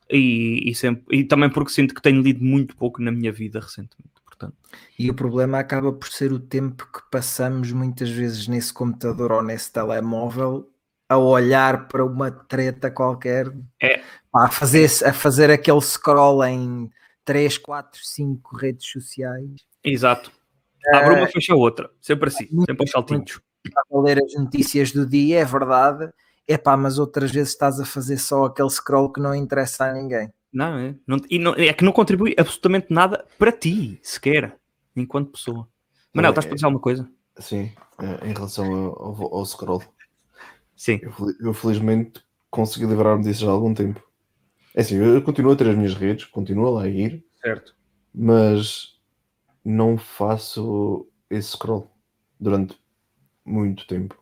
[0.10, 3.60] e, e, sempre, e também porque sinto que tenho lido muito pouco na minha vida
[3.60, 4.14] recentemente.
[4.26, 4.56] Portanto.
[4.98, 9.44] E o problema acaba por ser o tempo que passamos muitas vezes nesse computador ou
[9.44, 10.70] nesse telemóvel
[11.10, 14.02] a olhar para uma treta qualquer, é.
[14.34, 16.90] a, fazer, a fazer aquele scroll em
[17.26, 19.62] 3, 4, 5 redes sociais.
[19.84, 20.32] Exato.
[20.94, 21.90] Abre uma, fecha outra.
[22.02, 23.42] Sempre assim, muito, sempre aos saltinhos.
[23.92, 26.12] A ler as notícias do dia, é verdade.
[26.48, 30.30] Epá, mas outras vezes estás a fazer só aquele scroll que não interessa a ninguém.
[30.52, 30.96] Não, é.
[31.08, 34.56] Não, e não, é que não contribui absolutamente nada para ti, sequer,
[34.96, 35.68] enquanto pessoa.
[36.14, 37.10] Manel, é, estás para dizer alguma coisa?
[37.40, 39.82] Sim, é, em relação ao, ao, scroll.
[40.76, 41.00] Sim.
[41.02, 44.04] Eu, eu felizmente consegui livrar-me disso já há algum tempo.
[44.76, 47.24] É assim, eu continuo a ter as minhas redes, continuo lá a ir.
[47.42, 47.76] Certo.
[48.14, 48.94] Mas
[49.64, 51.90] não faço esse scroll
[52.40, 52.78] durante
[53.46, 54.18] muito tempo.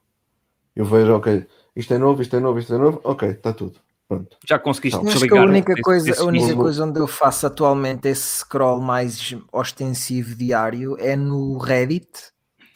[0.75, 3.79] Eu vejo, ok, isto é novo, isto é novo, isto é novo, ok, está tudo.
[4.07, 4.37] Pronto.
[4.45, 7.47] Já conseguiste então, Acho que a única, coisa, esse, a única coisa onde eu faço
[7.47, 12.09] atualmente esse scroll mais ostensivo diário é no Reddit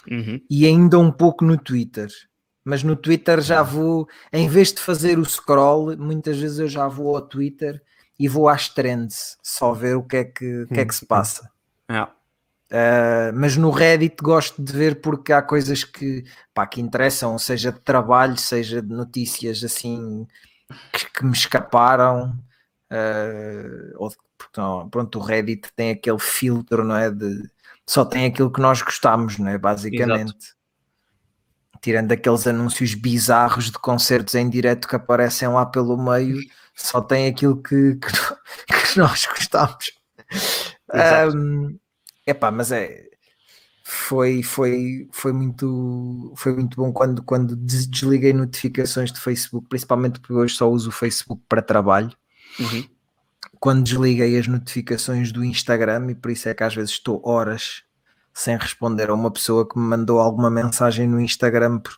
[0.09, 0.39] uhum.
[0.49, 2.07] e ainda um pouco no Twitter.
[2.65, 6.87] Mas no Twitter já vou, em vez de fazer o scroll, muitas vezes eu já
[6.87, 7.79] vou ao Twitter
[8.19, 11.51] e vou às trends, só ver o que é que, que, é que se passa.
[11.87, 12.01] É.
[12.01, 16.23] Uh, mas no Reddit gosto de ver porque há coisas que,
[16.53, 20.25] pá, que interessam, seja de trabalho, seja de notícias assim
[20.91, 22.35] que, que me escaparam.
[22.91, 27.11] Uh, ou porque, não, pronto, o Reddit tem aquele filtro, não é?
[27.11, 27.49] De,
[27.85, 29.57] só tem aquilo que nós gostamos, não é?
[29.57, 30.35] Basicamente.
[30.35, 30.54] Exato.
[31.85, 36.39] Tirando aqueles anúncios bizarros de concertos em direto que aparecem lá pelo meio,
[36.73, 38.01] só tem aquilo que, que,
[38.65, 39.91] que nós gostamos.
[41.31, 41.77] Um,
[42.25, 43.05] Epá, mas é
[43.83, 50.33] foi, foi, foi, muito, foi muito bom quando, quando desliguei notificações de Facebook, principalmente porque
[50.33, 52.11] hoje só uso o Facebook para trabalho.
[52.59, 52.83] Uhum.
[53.59, 57.83] Quando desliguei as notificações do Instagram, e por isso é que às vezes estou horas
[58.35, 61.97] sem responder a uma pessoa que me mandou alguma mensagem no Instagram, porque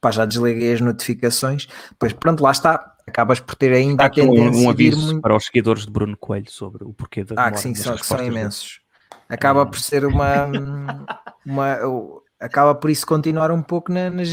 [0.00, 1.68] pá, já desliguei as notificações.
[1.98, 2.94] Pois pronto, lá está.
[3.06, 5.20] Acabas por ter ainda a tendência um, um aviso muito...
[5.20, 8.24] para os seguidores de Bruno Coelho sobre o porquê da Ah, que sim, são, são
[8.24, 8.80] imensos
[9.28, 10.46] acaba por ser uma,
[11.44, 11.76] uma
[12.40, 14.28] acaba por isso continuar um pouco na, nas,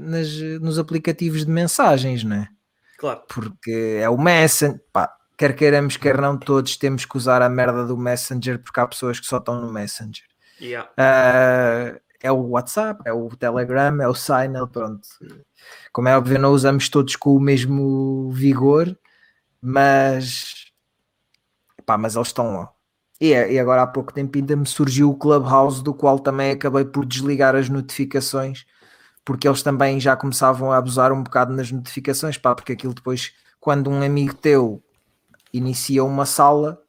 [0.00, 2.48] nas, nos aplicativos de mensagens, não é?
[2.98, 3.22] Claro.
[3.28, 7.86] Porque é o Messenger, pá, quer queiramos, quer não, todos temos que usar a merda
[7.86, 10.24] do Messenger porque há pessoas que só estão no Messenger.
[10.60, 10.90] Yeah.
[10.92, 15.08] Uh, é o WhatsApp, é o Telegram, é o Signal, pronto.
[15.92, 18.96] Como é óbvio, não usamos todos com o mesmo vigor,
[19.60, 20.70] mas
[21.86, 22.72] pá, mas eles estão lá.
[23.20, 26.52] E, é, e agora há pouco tempo ainda me surgiu o Clubhouse, do qual também
[26.52, 28.64] acabei por desligar as notificações,
[29.24, 33.32] porque eles também já começavam a abusar um bocado nas notificações, pá, porque aquilo depois,
[33.58, 34.82] quando um amigo teu
[35.52, 36.80] inicia uma sala,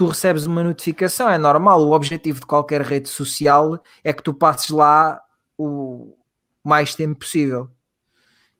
[0.00, 1.86] tu recebes uma notificação, é normal.
[1.86, 5.20] O objetivo de qualquer rede social é que tu passes lá
[5.58, 6.16] o
[6.64, 7.68] mais tempo possível.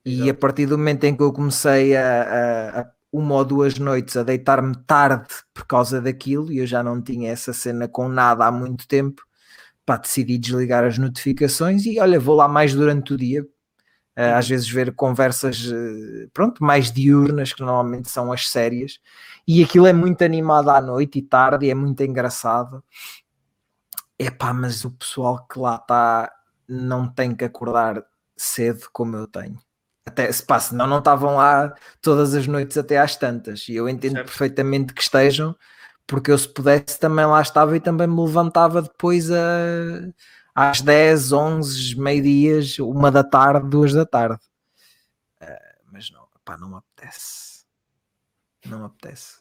[0.04, 3.78] E a partir do momento em que eu comecei a, a, a uma ou duas
[3.78, 8.06] noites a deitar-me tarde por causa daquilo, e eu já não tinha essa cena com
[8.06, 9.22] nada há muito tempo,
[9.86, 13.46] pá, decidi desligar as notificações e olha, vou lá mais durante o dia,
[14.20, 18.98] uh, às vezes ver conversas, uh, pronto, mais diurnas, que normalmente são as sérias,
[19.46, 22.84] e aquilo é muito animado à noite e tarde, e é muito engraçado.
[24.18, 26.30] É pá, mas o pessoal que lá está
[26.68, 28.04] não tem que acordar
[28.36, 29.58] cedo como eu tenho
[30.10, 33.68] até se passa, senão não estavam lá todas as noites até às tantas.
[33.68, 34.26] E eu entendo certo.
[34.26, 35.56] perfeitamente que estejam,
[36.06, 39.36] porque eu se pudesse também lá estava e também me levantava depois a,
[40.60, 44.40] às 10, 11, meio-dias, uma da tarde, duas da tarde.
[45.42, 45.46] Uh,
[45.92, 47.64] mas não, pá, não me apetece.
[48.66, 49.40] Não me apetece.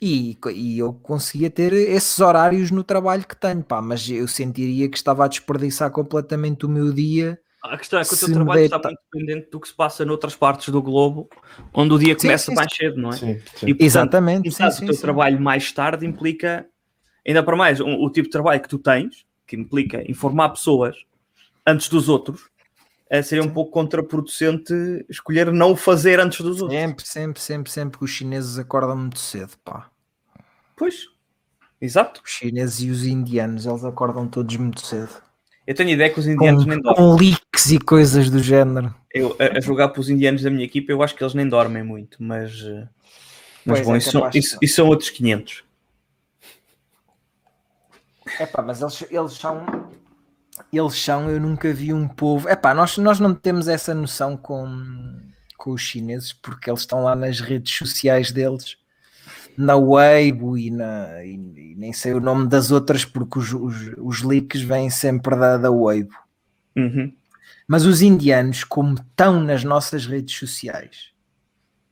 [0.00, 4.88] E, e eu conseguia ter esses horários no trabalho que tenho, pá, mas eu sentiria
[4.88, 8.62] que estava a desperdiçar completamente o meu dia a questão é que o teu trabalho
[8.62, 11.28] está muito dependente do que se passa noutras partes do globo,
[11.74, 13.12] onde o dia começa sim, sim, mais cedo, não é?
[13.12, 13.66] Sim, sim.
[13.66, 14.48] E, portanto, Exatamente.
[14.48, 16.66] o teu trabalho mais tarde implica,
[17.26, 20.96] ainda para mais, um, o tipo de trabalho que tu tens, que implica informar pessoas
[21.66, 22.42] antes dos outros,
[23.10, 24.72] é, seria um pouco contraproducente
[25.08, 26.78] escolher não o fazer antes dos outros.
[26.78, 29.90] Sempre, sempre, sempre, sempre que os chineses acordam muito cedo, pá.
[30.76, 31.06] Pois,
[31.80, 32.22] exato.
[32.24, 35.10] Os chineses e os indianos, eles acordam todos muito cedo.
[35.66, 36.96] Eu tenho ideia que os indianos com, nem dormem.
[36.96, 38.94] Com leaks e coisas do género.
[39.12, 41.48] Eu, a, a jogar para os indianos da minha equipa, eu acho que eles nem
[41.48, 42.88] dormem muito, mas, eh,
[43.66, 45.64] mas bom, é, isso, são, isso, isso, são outros 500.
[48.38, 49.64] É pá, mas eles, eles são.
[50.72, 52.48] Eles são, eu nunca vi um povo.
[52.48, 54.66] É pá, nós, nós não temos essa noção com,
[55.56, 58.76] com os chineses porque eles estão lá nas redes sociais deles
[59.56, 63.92] na Weibo e, na, e, e, nem sei o nome das outras porque os, os,
[63.98, 66.14] os leaks vêm sempre da, da Weibo.
[66.76, 67.12] Uhum.
[67.68, 71.10] Mas os indianos, como estão nas nossas redes sociais,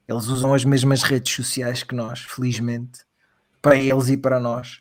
[0.09, 3.01] eles usam as mesmas redes sociais que nós, felizmente,
[3.61, 4.81] para eles e para nós.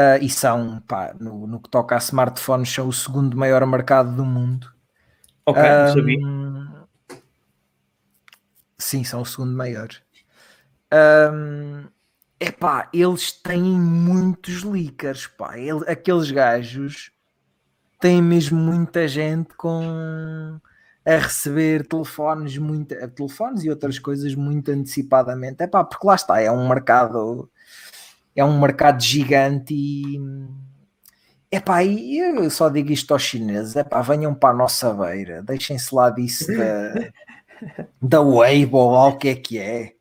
[0.00, 4.14] Uh, e são, pá, no, no, que toca a smartphones, são o segundo maior mercado
[4.16, 4.72] do mundo.
[5.44, 7.20] Ok, um, não sabia.
[8.78, 9.88] Sim, são o segundo maior.
[10.90, 11.84] Um,
[12.38, 15.58] epá, eles têm muitos leakers, pá.
[15.58, 17.12] Ele, aqueles gajos
[18.00, 20.58] têm mesmo muita gente com
[21.04, 25.62] a receber telefones, muito, telefones e outras coisas muito antecipadamente.
[25.62, 27.50] É pá, porque lá está, é um mercado,
[28.34, 30.18] é um mercado gigante e
[31.52, 35.92] Epá, e eu só digo isto aos chineses, epá, venham para a nossa beira, deixem-se
[35.92, 37.10] lá disso da,
[38.00, 39.92] da Weibo ou o que é que é.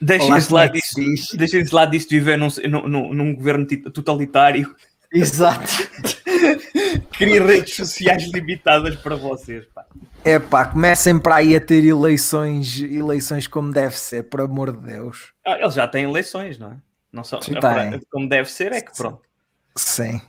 [0.00, 4.76] Deixem-se lá, disso, deixem lá disso de viver num, num, num governo totalitário.
[5.10, 5.66] Exato.
[7.12, 9.64] Cria redes sociais limitadas para vocês.
[9.74, 9.86] Pá.
[10.24, 14.86] É pá, comecem para aí a ter eleições, eleições como deve ser, por amor de
[14.86, 15.32] Deus.
[15.44, 16.76] Ah, eles já têm eleições, não é?
[17.12, 19.22] Não são, é como deve ser, é que pronto.
[19.76, 20.20] Sim.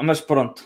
[0.00, 0.64] Mas pronto.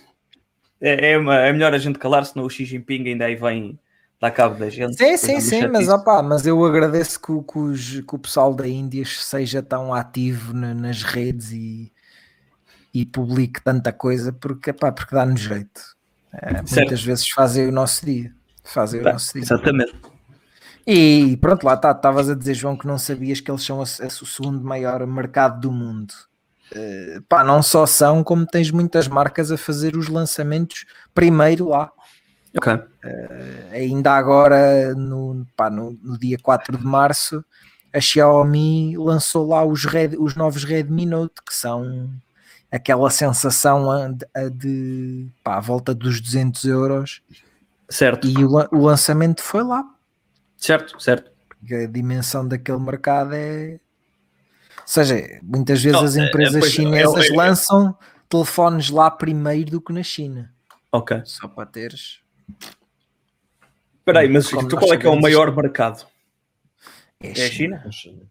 [0.81, 3.79] É, é, uma, é melhor a gente calar, senão o Xi Jinping ainda aí vem
[4.21, 4.97] dá cabo da gente.
[4.97, 8.69] Sim, sim, sim, mas, opa, mas eu agradeço que, que, os, que, o pessoal da
[8.69, 11.91] Índia seja tão ativo na, nas redes e,
[12.93, 15.81] e publique tanta coisa, porque, opa, porque dá-nos jeito.
[16.33, 18.33] É, muitas vezes fazem o nosso dia.
[18.63, 19.43] Fazem tá, o nosso dia.
[19.43, 19.95] Exatamente.
[20.87, 21.91] E pronto, lá está.
[21.93, 25.07] Estavas a dizer, João, que não sabias que eles são a, a, o segundo maior
[25.07, 26.13] mercado do mundo.
[26.73, 31.91] Uh, pá, não só são, como tens muitas marcas a fazer os lançamentos primeiro lá.
[32.57, 32.73] Ok.
[32.73, 32.87] Uh,
[33.73, 37.45] ainda agora, no, pá, no, no, dia 4 de março,
[37.93, 42.09] a Xiaomi lançou lá os, Red, os novos Redmi Note, que são
[42.71, 47.21] aquela sensação de, de pá, à volta dos 200 euros.
[47.89, 48.29] Certo.
[48.29, 49.85] E o, o lançamento foi lá.
[50.61, 51.31] Certo, certo.
[51.49, 53.81] Porque a dimensão daquele mercado é.
[54.77, 57.97] Ou seja, muitas vezes as é, é, empresas é, chinesas é, lançam
[58.29, 60.53] telefones lá primeiro do que na China.
[60.93, 61.23] Ok.
[61.25, 62.21] Só para teres.
[63.99, 66.07] Espera aí, mas tu qual é que é o maior mercado?
[67.21, 67.83] É a China.
[67.85, 68.23] É a China.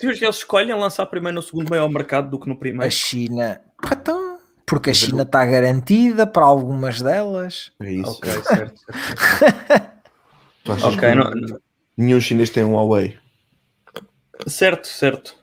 [0.00, 2.92] Eles escolhem lançar primeiro no segundo maior mercado do que no A primeiro.
[2.92, 3.60] China.
[3.84, 7.72] Então, porque a China está garantida para algumas delas.
[7.80, 8.10] É isso.
[8.10, 8.80] Ok, certo.
[9.38, 9.90] certo.
[10.66, 11.60] Tu achas Ok, que não-
[11.96, 13.16] nenhum chinês tem um Huawei?
[14.46, 15.34] certo, certo.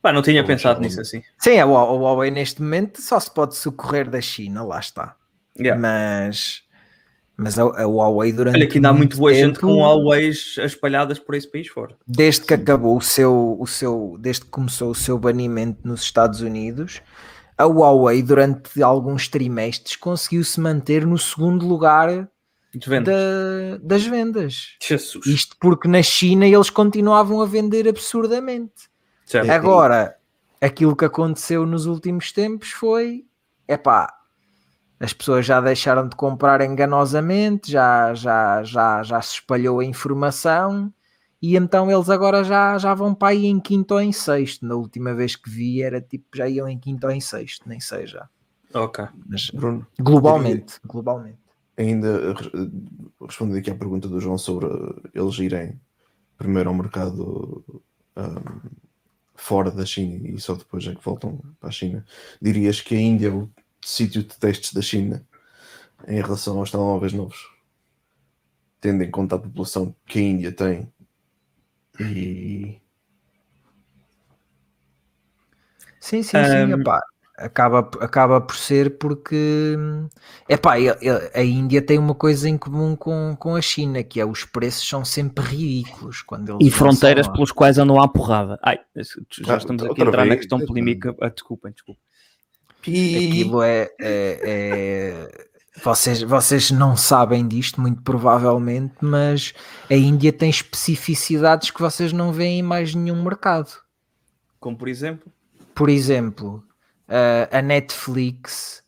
[0.00, 1.22] Pá, não tinha pensado nisso assim.
[1.38, 5.14] Sim, a Hua- a Huawei neste momento só se pode socorrer da China, lá está.
[5.56, 5.80] Yeah.
[5.80, 6.62] Mas,
[7.36, 8.56] mas a, a Huawei durante.
[8.56, 11.94] Olha, que ainda há muito boa gente tempo, com Huawei's espalhadas por esse país fora.
[12.08, 14.16] Desde que acabou o seu, o seu.
[14.18, 17.00] Desde que começou o seu banimento nos Estados Unidos,
[17.56, 22.28] a Huawei, durante alguns trimestres, conseguiu se manter no segundo lugar
[22.74, 23.10] De venda.
[23.12, 24.76] da- das vendas.
[24.82, 25.26] Jesus.
[25.26, 28.90] Isto porque na China eles continuavam a vender absurdamente.
[29.26, 29.46] Certo.
[29.48, 29.54] É.
[29.54, 30.16] Agora,
[30.60, 33.24] aquilo que aconteceu nos últimos tempos foi,
[33.68, 34.12] epá,
[34.98, 40.92] as pessoas já deixaram de comprar enganosamente, já, já, já, já se espalhou a informação
[41.42, 44.64] e então eles agora já, já vão para aí em quinto ou em sexto.
[44.64, 47.80] Na última vez que vi era tipo, já iam em quinto ou em sexto, nem
[47.80, 48.28] sei já.
[48.72, 49.04] Ok.
[49.28, 51.41] Mas Bruno, globalmente, globalmente.
[51.76, 55.80] Ainda eh, respondendo aqui à pergunta do João sobre eh, eles irem
[56.36, 57.64] primeiro ao mercado
[58.16, 58.68] ahm,
[59.34, 62.04] fora da China e só depois é que voltam para a China,
[62.40, 63.50] dirias que a Índia é o
[63.84, 65.26] sítio de testes da China
[66.06, 67.48] em relação aos telemóveis novos,
[68.80, 70.92] tendo em conta a população que a Índia tem
[72.00, 72.80] e
[76.00, 76.80] Sim, sim, sim, Ahm.
[76.80, 77.00] epá,
[77.44, 79.76] acaba, acaba por ser porque
[80.48, 84.20] epá, e- e- a Índia tem uma coisa em comum com, com a China, que
[84.20, 87.32] é os preços são sempre ridículos quando eles E fronteiras lá.
[87.32, 88.58] pelos quais andam à porrada.
[88.62, 88.78] Ai,
[89.44, 91.14] já estamos aqui a entrar na questão polémica.
[91.20, 92.02] Ah, desculpem, desculpem.
[92.80, 99.54] Aquilo é, é- é- Vocês, vocês não sabem disto, muito provavelmente, mas
[99.90, 103.70] a Índia tem especificidades que vocês não veem em mais nenhum mercado.
[104.60, 105.32] Como por exemplo.
[105.74, 106.62] Por exemplo,
[107.12, 108.82] a- a Netflix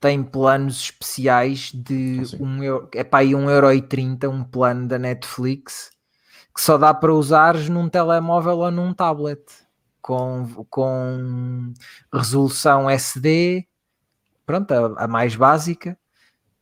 [0.00, 5.90] tem planos especiais de Ah, um euro, é para aí 1,30€ um plano da Netflix
[6.54, 9.42] que só dá para usares num telemóvel ou num tablet
[10.00, 11.72] com, com
[12.12, 13.66] resolução SD,
[14.46, 15.98] pronto, a, a mais básica,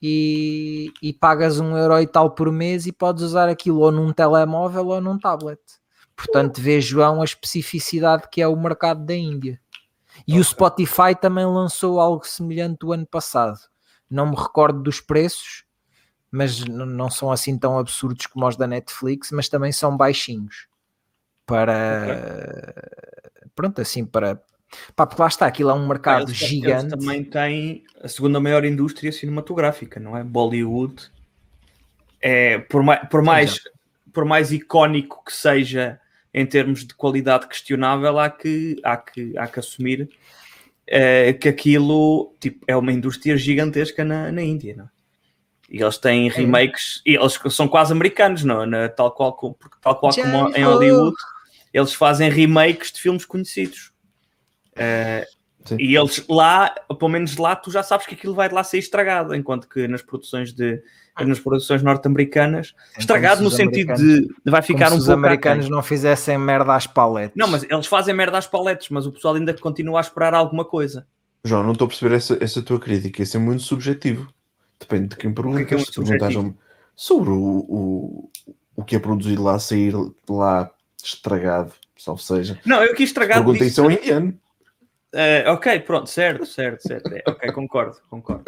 [0.00, 4.12] e, e pagas um euro e tal por mês e podes usar aquilo ou num
[4.12, 5.60] telemóvel ou num tablet.
[6.16, 9.60] Portanto, vê João a especificidade que é o mercado da Índia.
[10.26, 13.58] E o Spotify também lançou algo semelhante o ano passado.
[14.10, 15.64] Não me recordo dos preços,
[16.30, 20.66] mas não são assim tão absurdos como os da Netflix, mas também são baixinhos.
[21.44, 22.74] Para
[23.54, 24.40] pronto, assim, para
[24.96, 26.88] pá, porque lá está, aquilo é um mercado Eles- eles gigante.
[26.88, 30.22] também têm a segunda maior indústria cinematográfica, não é?
[30.24, 31.10] Bollywood.
[32.20, 33.60] É, por, mais, por, mais,
[34.12, 36.00] por mais icónico que seja
[36.34, 40.08] em termos de qualidade questionável, há que, há que, há que assumir
[40.86, 44.88] eh, que aquilo tipo, é uma indústria gigantesca na, na Índia, não é?
[45.70, 48.62] E eles têm remakes, e eles são quase americanos, não?
[48.62, 48.66] é?
[48.66, 50.64] Na, tal qual, porque tal qual como em.
[50.64, 51.16] Hollywood,
[51.72, 53.90] eles fazem remakes de filmes conhecidos.
[54.76, 55.26] Eh,
[55.64, 55.76] Sim.
[55.78, 58.78] e eles lá, pelo menos lá, tu já sabes que aquilo vai de lá ser
[58.78, 60.82] estragado, enquanto que nas produções de
[61.20, 64.88] nas produções norte-americanas, estragado como no se os sentido americanos- de, de vai Como ficar
[64.88, 65.76] se um os pouco americanos aquém.
[65.76, 67.36] não fizessem merda às paletes.
[67.36, 70.64] Não, mas eles fazem merda às paletes, mas o pessoal ainda continua a esperar alguma
[70.64, 71.06] coisa.
[71.44, 74.26] João, não estou a perceber essa, essa tua crítica, isso é muito subjetivo.
[74.80, 75.58] Depende de quem pergunta.
[75.58, 76.56] que é que é Se subjetivo?
[76.96, 77.36] sobre o,
[77.68, 78.30] o,
[78.76, 79.92] o que é produzido lá, sair
[80.28, 80.70] lá
[81.04, 82.58] estragado, salvo seja.
[82.64, 83.70] Não, eu quis estragar Pergunta disso.
[83.70, 84.34] isso a um indiano.
[85.14, 87.12] Eh, ok, pronto, certo, certo, certo.
[87.12, 88.44] É, ok, concordo, concordo.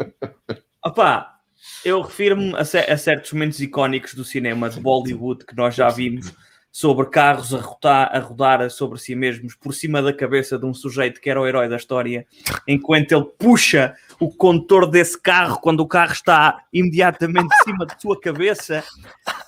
[0.84, 1.38] Opá,
[1.84, 6.32] eu refiro-me a, a certos momentos icónicos do cinema de Bollywood que nós já vimos
[6.74, 10.74] sobre carros a rodar, a rodar sobre si mesmos por cima da cabeça de um
[10.74, 12.26] sujeito que era o herói da história,
[12.66, 18.00] enquanto ele puxa o condutor desse carro quando o carro está imediatamente em cima de
[18.02, 18.82] sua cabeça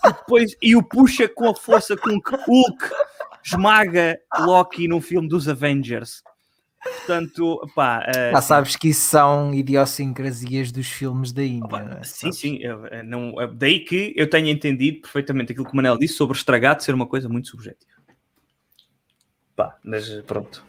[0.05, 2.91] e, depois, e o puxa com a força com que Hulk
[3.45, 6.23] esmaga Loki no filme dos Avengers.
[6.83, 11.85] Portanto, pá, eh, Já sabes que isso são idiosincrasias dos filmes da Índia.
[11.85, 12.05] não é?
[12.05, 12.59] Sim, sim.
[12.61, 16.15] eu- eu não, é daí que eu tenho entendido perfeitamente aquilo que o Manel disse
[16.15, 17.91] sobre estragado ser uma coisa muito subjetiva.
[19.55, 20.65] Pá, mas eh, pronto.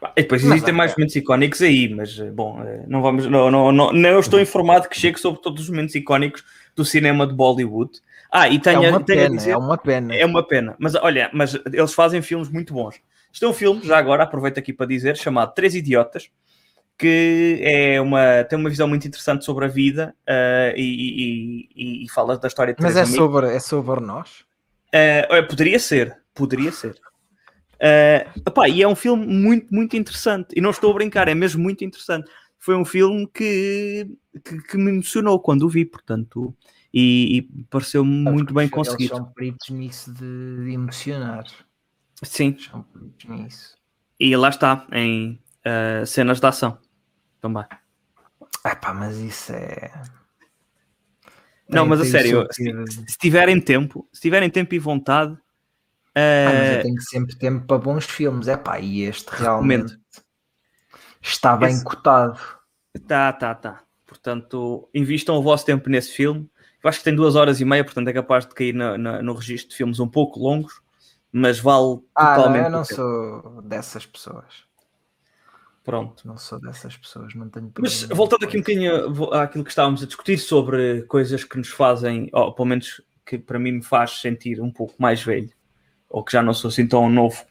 [0.00, 3.26] Pá, e depois Mas existem mais momentos icónicos aí, mas eh, bom, eh, não vamos.
[3.26, 6.44] Não, não, não, não eu estou informado que chego sobre todos os momentos icónicos
[6.74, 8.00] do cinema de Bollywood.
[8.32, 10.14] Ah, e É tenho, uma tenho a pena, dizer- é uma pena.
[10.16, 10.74] é uma pena.
[10.78, 13.00] Mas olha, mas eles fazem filmes muito bons.
[13.34, 16.30] Isto é um filme, já agora, aproveito aqui para dizer, chamado Três Idiotas,
[16.96, 22.08] que é uma, tem uma visão muito interessante sobre a vida ah, e, e- e-
[22.10, 23.26] fala da história de Mas três é amigos.
[23.26, 24.44] sobre, é sobre nós?
[25.28, 26.94] Olha, poderia ser, poderia ser.
[27.74, 30.54] Uh, epá, e é um filme muito, muito interessante.
[30.56, 32.30] E não estou a brincar, é mesmo muito interessante.
[32.56, 34.06] Foi um filme que,
[34.44, 36.54] que, que me emocionou quando o vi, portanto,
[36.92, 39.02] e, e pareceu muito bem conseguido.
[39.02, 41.44] Eles são peritos nisso de, de emocionar.
[42.22, 42.56] Sim.
[43.28, 43.74] Nisso.
[44.18, 46.78] E lá está, em uh, cenas de ação
[47.40, 47.64] também.
[48.64, 49.90] É pá, mas isso é.
[51.68, 52.64] Não, tem, mas a sério, se,
[53.08, 55.32] se, tiverem tempo, se tiverem tempo e vontade.
[55.32, 56.46] Uh...
[56.46, 59.98] Ah, mas eu tenho sempre tempo para bons filmes, é pá, e este realmente
[61.20, 61.84] está bem Esse...
[61.84, 62.38] cotado.
[63.06, 63.82] Tá, tá, tá.
[64.06, 66.48] Portanto, invistam o vosso tempo nesse filme.
[66.82, 69.22] Eu acho que tem duas horas e meia, portanto é capaz de cair no, no,
[69.22, 70.80] no registro de filmes um pouco longos,
[71.36, 72.62] mas vale ah, totalmente.
[72.62, 74.62] Não, eu não sou dessas pessoas.
[75.82, 76.26] Pronto.
[76.26, 80.06] Não sou dessas pessoas, não tenho Mas voltando aqui um bocadinho àquilo que estávamos a
[80.06, 84.60] discutir sobre coisas que nos fazem, ou pelo menos que para mim me faz sentir
[84.60, 85.50] um pouco mais velho,
[86.08, 87.44] ou que já não sou assim tão novo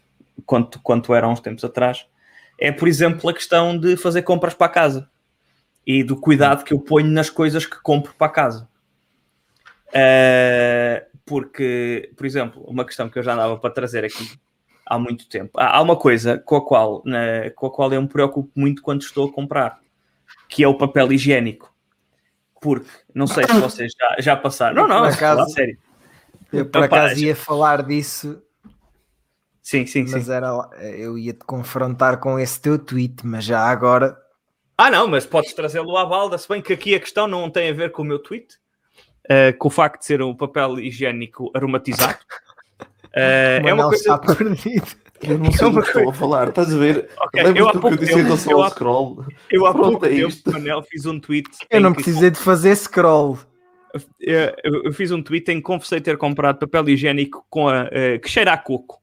[0.45, 2.07] quanto, quanto era há uns tempos atrás,
[2.57, 5.09] é, por exemplo, a questão de fazer compras para casa
[5.85, 8.69] e do cuidado que eu ponho nas coisas que compro para casa.
[9.89, 14.39] Uh, porque, por exemplo, uma questão que eu já andava para trazer aqui
[14.85, 15.51] há muito tempo.
[15.55, 19.01] Há uma coisa com a qual, na, com a qual eu me preocupo muito quando
[19.01, 19.79] estou a comprar,
[20.49, 21.73] que é o papel higiênico.
[22.61, 24.75] Porque, não sei se vocês já, já passaram.
[24.75, 25.77] Não, não, acaso, sério.
[26.51, 28.41] Eu por acaso ia falar disso.
[29.61, 30.31] Sim, sim, mas sim.
[30.31, 34.17] Era, eu ia te confrontar com esse teu tweet, mas já agora.
[34.77, 37.69] Ah, não, mas podes trazê-lo à balda, se bem que aqui a questão não tem
[37.69, 38.57] a ver com o meu tweet,
[39.25, 42.19] uh, com o facto de ser um papel higiênico aromatizado.
[42.79, 44.15] Uh, é uma coisa.
[44.15, 45.03] Está perdido.
[45.23, 47.09] Eu não sei é do que estou a falar, estás a ver?
[47.27, 49.25] Okay, eu há pouco, que eu disse em relação eu, ao scroll?
[49.49, 51.49] Eu há pouco é tempo, Manel, fiz um tweet.
[51.69, 52.37] Eu não precisei que...
[52.37, 53.39] de fazer scroll.
[54.19, 58.19] Eu, eu, fiz um tweet em que confessei ter comprado papel higiênico com a, uh,
[58.19, 59.01] que cheira a coco.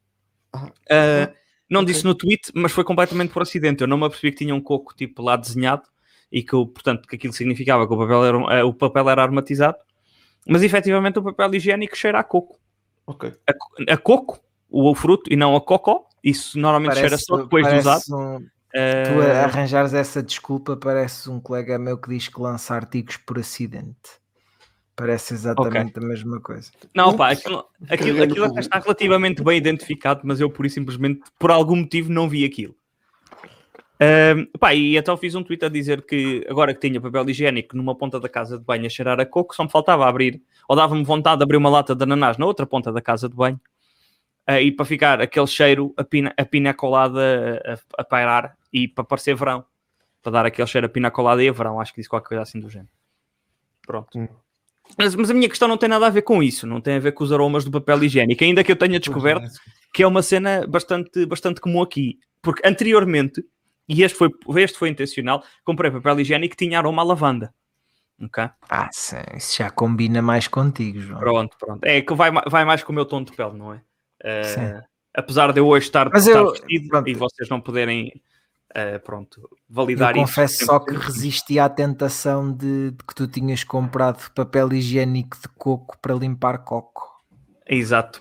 [0.54, 1.32] Uh,
[1.70, 1.92] não okay.
[1.92, 3.82] disse no tweet, mas foi completamente por acidente.
[3.82, 5.84] Eu não me apercebi que tinha um coco tipo lá desenhado
[6.30, 9.78] e que, portanto, que aquilo significava que o papel era, uh, o papel era aromatizado.
[10.46, 12.58] Mas efetivamente o papel higiênico cheira a coco.
[13.06, 13.32] Ok.
[13.48, 16.06] A, a coco, o, o fruto, e não a cocó.
[16.22, 18.02] Isso normalmente parece, cheira só depois de usado.
[18.10, 18.40] Um, uh...
[18.72, 24.20] Tu arranjares essa desculpa, parece um colega meu que diz que lança artigos por acidente.
[24.94, 26.04] Parece exatamente okay.
[26.04, 26.70] a mesma coisa.
[26.94, 31.22] Não, pá, aquilo, aquilo, aquilo até está relativamente bem identificado, mas eu por isso simplesmente,
[31.38, 32.74] por algum motivo, não vi aquilo.
[34.00, 37.76] Uh, pá, e então fiz um tweet a dizer que agora que tinha papel higiênico
[37.76, 40.74] numa ponta da casa de banho a cheirar a coco, só me faltava abrir, ou
[40.74, 43.60] dava-me vontade de abrir uma lata de ananás na outra ponta da casa de banho
[44.48, 47.60] uh, e para ficar aquele cheiro, a pina, a pina colada
[47.96, 49.64] a, a pairar e para parecer verão,
[50.22, 51.78] para dar aquele cheiro a pina colada e a verão.
[51.78, 52.90] Acho que disse qualquer coisa assim do género.
[53.86, 54.18] Pronto.
[54.18, 54.28] Hum.
[54.96, 56.98] Mas, mas, a minha questão não tem nada a ver com isso, não tem a
[56.98, 59.46] ver com os aromas do papel higiênico, ainda que eu tenha descoberto
[59.92, 63.44] que é uma cena bastante, bastante comum aqui, porque anteriormente,
[63.90, 67.52] e este foi, este foi intencional, comprei papel higiênico que tinha aroma à lavanda.
[68.22, 68.48] Okay?
[68.68, 71.18] Ah, sim, isso já combina mais contigo, João.
[71.18, 71.84] Pronto, pronto.
[71.84, 73.78] É que vai, vai mais com o meu tom de pele, não é?
[74.22, 74.80] Uh,
[75.12, 77.08] apesar de eu hoje estar, Mas estar eu, vestido pronto.
[77.08, 78.12] e vocês não poderem
[78.76, 80.26] uh, pronto, validar eu isso.
[80.26, 85.48] confesso só que resisti à tentação de, de, que tu tinhas comprado papel higiênico de
[85.58, 87.09] coco para limpar coco.
[87.72, 88.18] Exato.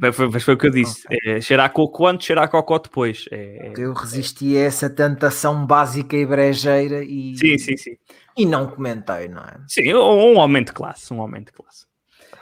[0.00, 1.06] Mas foi, mas foi o que eu disse.
[1.24, 3.26] É, cheirar coco antes, cheirar cocó depois.
[3.30, 7.96] É, eu resisti a essa tentação básica e brejeira e, sim, sim, sim.
[8.36, 9.60] e não comentei, não é?
[9.68, 11.14] Sim, um aumento de classe.
[11.14, 11.86] Um aumento de classe.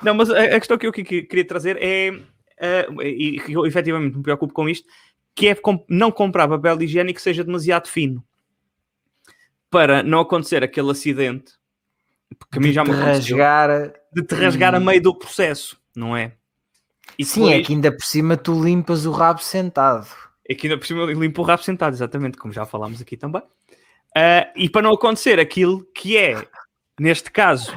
[0.02, 4.54] Não, mas a, questão que eu queria trazer é uh, e eu efetivamente me preocupo
[4.54, 4.88] com isto,
[5.34, 5.56] que é
[5.88, 8.24] não comprar papel higiênico que seja demasiado fino
[9.70, 11.52] para não acontecer aquele acidente
[12.38, 16.32] porque a mim já me rasgar de te rasgar a meio do processo, não é?
[17.18, 17.60] E Sim, depois...
[17.60, 20.06] é que ainda por cima tu limpas o rabo sentado.
[20.48, 23.16] É que ainda por cima eu limpo o rabo sentado, exatamente, como já falámos aqui
[23.16, 23.42] também.
[23.42, 26.46] Uh, e para não acontecer aquilo que é,
[26.98, 27.72] neste caso,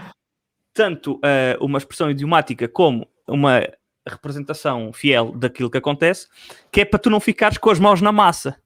[0.73, 3.61] tanto uh, uma expressão idiomática como uma
[4.07, 6.27] representação fiel daquilo que acontece,
[6.71, 8.57] que é para tu não ficares com as mãos na massa.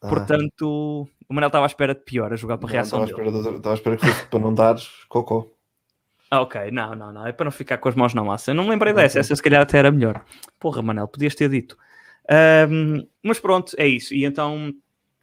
[0.00, 0.08] Ah.
[0.08, 3.04] Portanto, o Manel estava à espera de pior a jogar para a reação.
[3.04, 4.76] Estava à espera que fosse para não dar
[5.08, 5.54] cocô.
[6.32, 8.52] Ah, ok, não, não, não, é para não ficar com as mãos na massa.
[8.52, 10.24] Eu não lembrei dessa, essa se calhar até era melhor.
[10.58, 11.76] Porra, Manel, podias ter dito.
[12.70, 14.14] Um, mas pronto, é isso.
[14.14, 14.72] E então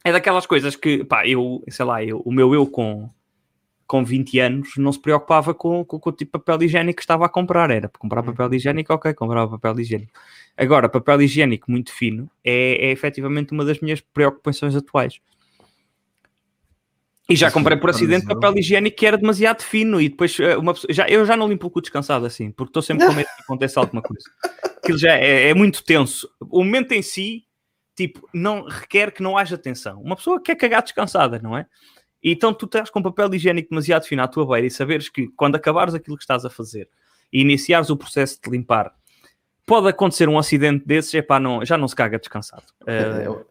[0.04, 3.10] é daquelas coisas que, pá, eu, sei lá, eu, o meu eu com
[3.88, 7.02] com 20 anos não se preocupava com, com, com, o tipo de papel higiênico que
[7.02, 7.72] estava a comprar.
[7.72, 8.54] Era para comprar papel uhum.
[8.54, 10.12] higiênico, ok, comprava papel higiênico.
[10.56, 15.18] Agora, papel higiênico muito fino é, é efetivamente uma das minhas preocupações atuais.
[17.30, 20.74] E já comprei por acidente papel higiênico que era demasiado fino e depois eh, uma
[20.74, 23.26] pessoa, já, eu já não limpo o cu descansado assim, porque estou sempre com medo
[23.36, 24.24] que aconteça alguma coisa.
[24.78, 26.28] Aquilo já é, é, muito tenso.
[26.40, 27.44] o momento em si,
[27.94, 30.00] tipo, não requer que não haja tensão.
[30.02, 31.66] Uma pessoa quer cagar descansada, não é?
[32.22, 35.28] E então tu estás com papel higiênico demasiado fino à tua beira e saberes que
[35.36, 36.88] quando acabares aquilo que estás a fazer
[37.32, 38.92] e iniciares o processo de limpar,
[39.64, 42.64] pode acontecer um acidente desses, epá, não, já não se caga descansado.
[42.86, 43.46] É, Uh,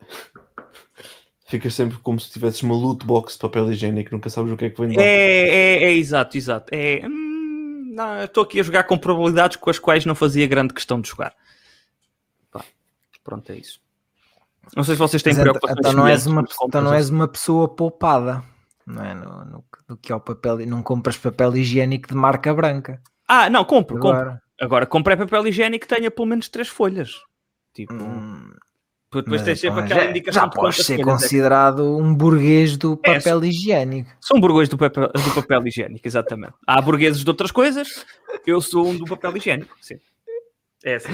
[1.49, 4.65] Ficas sempre como se tivesses uma loot box de papel higiênico, nunca sabes o que
[4.65, 5.01] é que vem lá.
[5.01, 6.73] é, é, é exato, exato.
[6.73, 10.73] É, hum, não, estou aqui a jogar com probabilidades com as quais não fazia grande
[10.73, 11.33] questão de jogar.
[12.51, 12.63] Pá,
[13.23, 13.81] pronto, é isso.
[14.75, 17.09] Não sei se vocês têm Mas então, preocupações então não és uma, então não és
[17.09, 18.43] uma pessoa poupada,
[18.85, 19.15] não é?
[19.15, 23.01] No, no, no que é o papel, não compras papel higiênico de marca branca.
[23.27, 24.19] Ah, não, compro, compro.
[24.19, 27.15] Agora, Agora comprei papel higiênico que tenha pelo menos três folhas.
[27.73, 28.51] Tipo, hum,
[29.11, 32.13] depois mas, tens sempre aquela já, indicação já de podes ser folhas é considerado um
[32.13, 34.09] burguês do É, papel higiênico.
[34.21, 36.53] São burguês do papel, do papel higiênico, exatamente.
[36.67, 38.05] Há burgueses de outras coisas,
[38.45, 39.95] eu sou um do papel higiênico, sim.
[40.83, 41.11] É assim.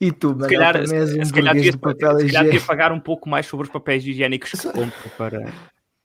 [0.00, 2.66] E tu, Se calhar, também és um se calhar, burguês devia, do papel se calhar
[2.66, 5.52] pagar um pouco mais sobre os papéis higiênicos que compro para...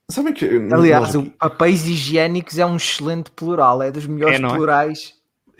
[0.09, 0.45] Sabem que.
[0.71, 4.53] Aliás, nós- o papéis higiênicos é um excelente plural, é dos melhores É, não é?
[4.55, 5.13] plurais.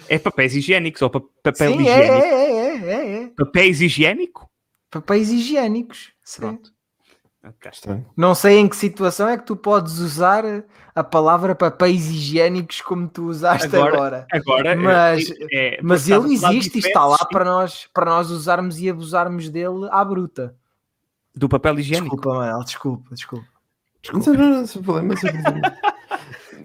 [0.08, 2.26] É papéis higiênicos ou pa- papel Sim, é, higiênico?
[2.26, 3.30] é, é, é, é.
[3.36, 4.50] Papéis higiênico?
[5.02, 6.12] Papéis higiênicos.
[6.38, 6.72] Pronto.
[7.44, 7.72] Ok.
[7.72, 8.06] Estranho.
[8.18, 10.44] Não sei em que situação é que tu podes usar
[10.94, 14.28] a palavra papéis higiênicos como tu usaste Agora- agora.
[14.34, 17.88] Agora, Mas- é, Mas ele estás a falar de existe e está lá para nós,
[17.94, 20.56] para nós usarmos e abusarmos dele à bruta.
[21.36, 22.16] do papel higiênico.
[22.16, 23.46] Desculpa, Manuel, desculpa, desculpa.
[24.12, 25.78] Não, não, não, sem problema, sem problema.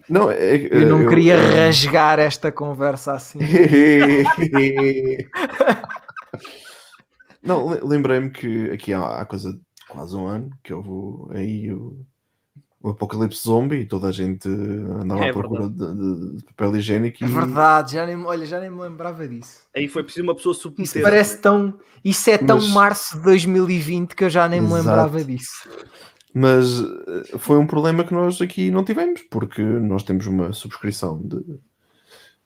[0.08, 3.38] Não, é, que, Eu não eu- queria eu- rasgar esta conversa assim.
[7.42, 11.72] não, le- lembrei-me que aqui há, há coisa de quase um ano que houve aí
[11.72, 12.04] o,
[12.82, 16.76] o apocalipse zombie e toda a gente andava É à procura de, de- de papel
[16.76, 19.60] higiênico É e verdade, já nem, olha, já nem me lembrava disso.
[19.74, 21.02] Aí foi preciso uma pessoa Isso submeter.
[21.02, 21.78] parece tão.
[22.04, 24.82] Isso é tão Mas- março de 2020 que eu já nem me Exato.
[24.84, 25.68] lembrava disso.
[26.34, 31.20] Mas eh, foi um problema que nós aqui não tivemos, porque nós temos uma subscrição
[31.22, 31.36] de,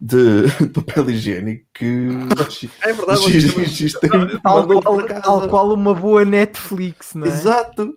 [0.01, 0.45] de
[0.75, 2.09] papel higiênico que
[2.83, 4.11] É verdade, X- vocês X- tem
[4.43, 4.67] Tal
[5.23, 7.31] tal qual uma boa Netflix, não é?
[7.31, 7.95] Exato.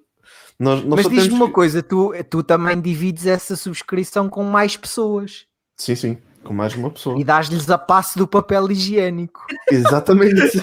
[0.59, 4.75] Nós, nós Mas diz-me uma que- coisa, tu, tu também divides essa subscrição com mais
[4.75, 5.45] pessoas
[5.77, 7.17] Sim, sim, com mais uma pessoa.
[7.19, 9.45] e dás-lhes a passe do papel higiênico.
[9.71, 10.61] Exatamente.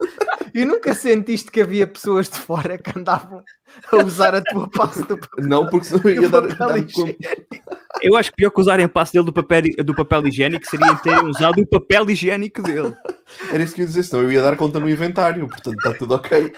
[0.54, 3.42] E nunca sentiste que havia pessoas de fora que andavam
[3.90, 6.76] a usar a tua passe do papel Não, porque senão eu ia dar, dar.
[8.00, 10.94] Eu acho que pior que usarem a passe dele do papel, do papel higiênico seria
[10.96, 12.94] terem usado o papel higiênico dele.
[13.52, 15.92] Era isso que eu ia dizer, senão eu ia dar conta no inventário, portanto está
[15.92, 16.52] tudo ok.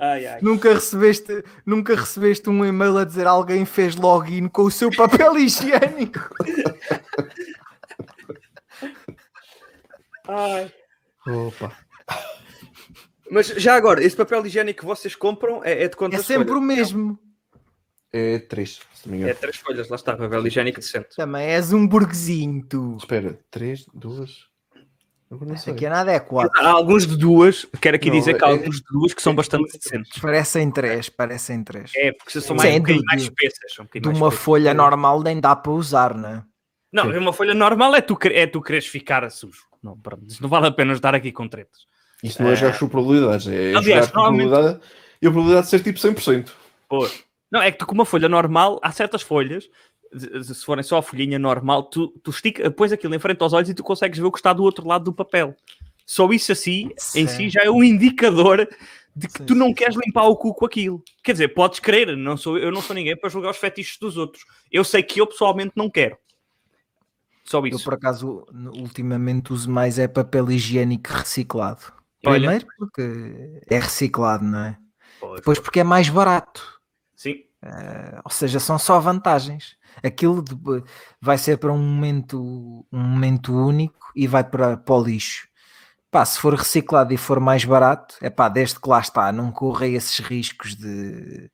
[0.00, 0.38] Ai, ai.
[0.42, 5.38] Nunca recebeste, nunca recebeste um e-mail a dizer alguém fez login com o seu papel
[5.38, 6.34] higiênico.
[10.26, 10.79] Ai.
[11.26, 11.72] Opa.
[13.30, 16.48] Mas já agora, esse papel higiênico que vocês compram é, é de É quantas sempre
[16.48, 16.58] folhas?
[16.62, 17.18] o mesmo.
[18.12, 21.14] É três, se não me É três folhas, lá está, papel higiênico decente.
[21.14, 22.96] Também és um burguesinho, tu.
[22.98, 24.48] Espera, três, duas.
[25.30, 25.72] Agora não sei.
[25.74, 26.50] Aqui é nada, é quatro.
[26.60, 29.22] Há alguns de duas, quero aqui Não, dizer que é- há alguns de duas que
[29.22, 30.20] são bastante decentes.
[30.20, 31.92] Parecem três, parecem três.
[31.94, 33.72] É, porque são mais, Sim, um bocadinho de- mais espessas.
[33.74, 34.44] São um bocadinho De mais uma espessas.
[34.44, 36.42] folha normal nem dá para usar, não é?
[36.92, 39.62] Não, uma folha normal é tu, quer- é tu queres ficar sujo.
[39.82, 41.86] Não, pronto, não vale a pena estar aqui com tretas.
[42.22, 44.80] Isto não é jogar com probabilidades, é Aliás, jogar probabilidade
[45.22, 46.50] e a probabilidade de ser tipo 100%.
[46.88, 47.24] Pois.
[47.50, 49.68] Não, é que tu com uma folha normal, há certas folhas,
[50.42, 53.68] se forem só a folhinha normal, tu, tu estica, pões aquilo em frente aos olhos
[53.68, 55.54] e tu consegues ver o que está do outro lado do papel.
[56.04, 57.28] Só isso assim, em Sim.
[57.28, 58.68] si, já é um indicador
[59.14, 61.02] de que Sim, tu não sim, queres limpar o cu com aquilo.
[61.22, 64.16] Quer dizer, podes crer, não sou, eu não sou ninguém para julgar os fetiches dos
[64.16, 64.44] outros.
[64.70, 66.16] Eu sei que eu pessoalmente não quero.
[67.50, 67.82] Só Eu, isso.
[67.84, 68.46] por acaso,
[68.76, 71.80] ultimamente uso mais é papel higiênico reciclado.
[72.24, 72.38] Olha.
[72.38, 74.78] Primeiro porque é reciclado, não é?
[75.18, 76.62] Pois, Depois porque é mais barato.
[77.16, 77.42] Sim.
[77.62, 79.76] Eh, Ou seja, são só vantagens.
[80.02, 80.54] Aquilo de-
[81.20, 85.48] vai ser para um momento, um momento único e vai para, para o lixo.
[86.10, 89.50] Pá, se for reciclado e for mais barato, é pá, desde que lá está, não
[89.52, 91.50] corra esses riscos de,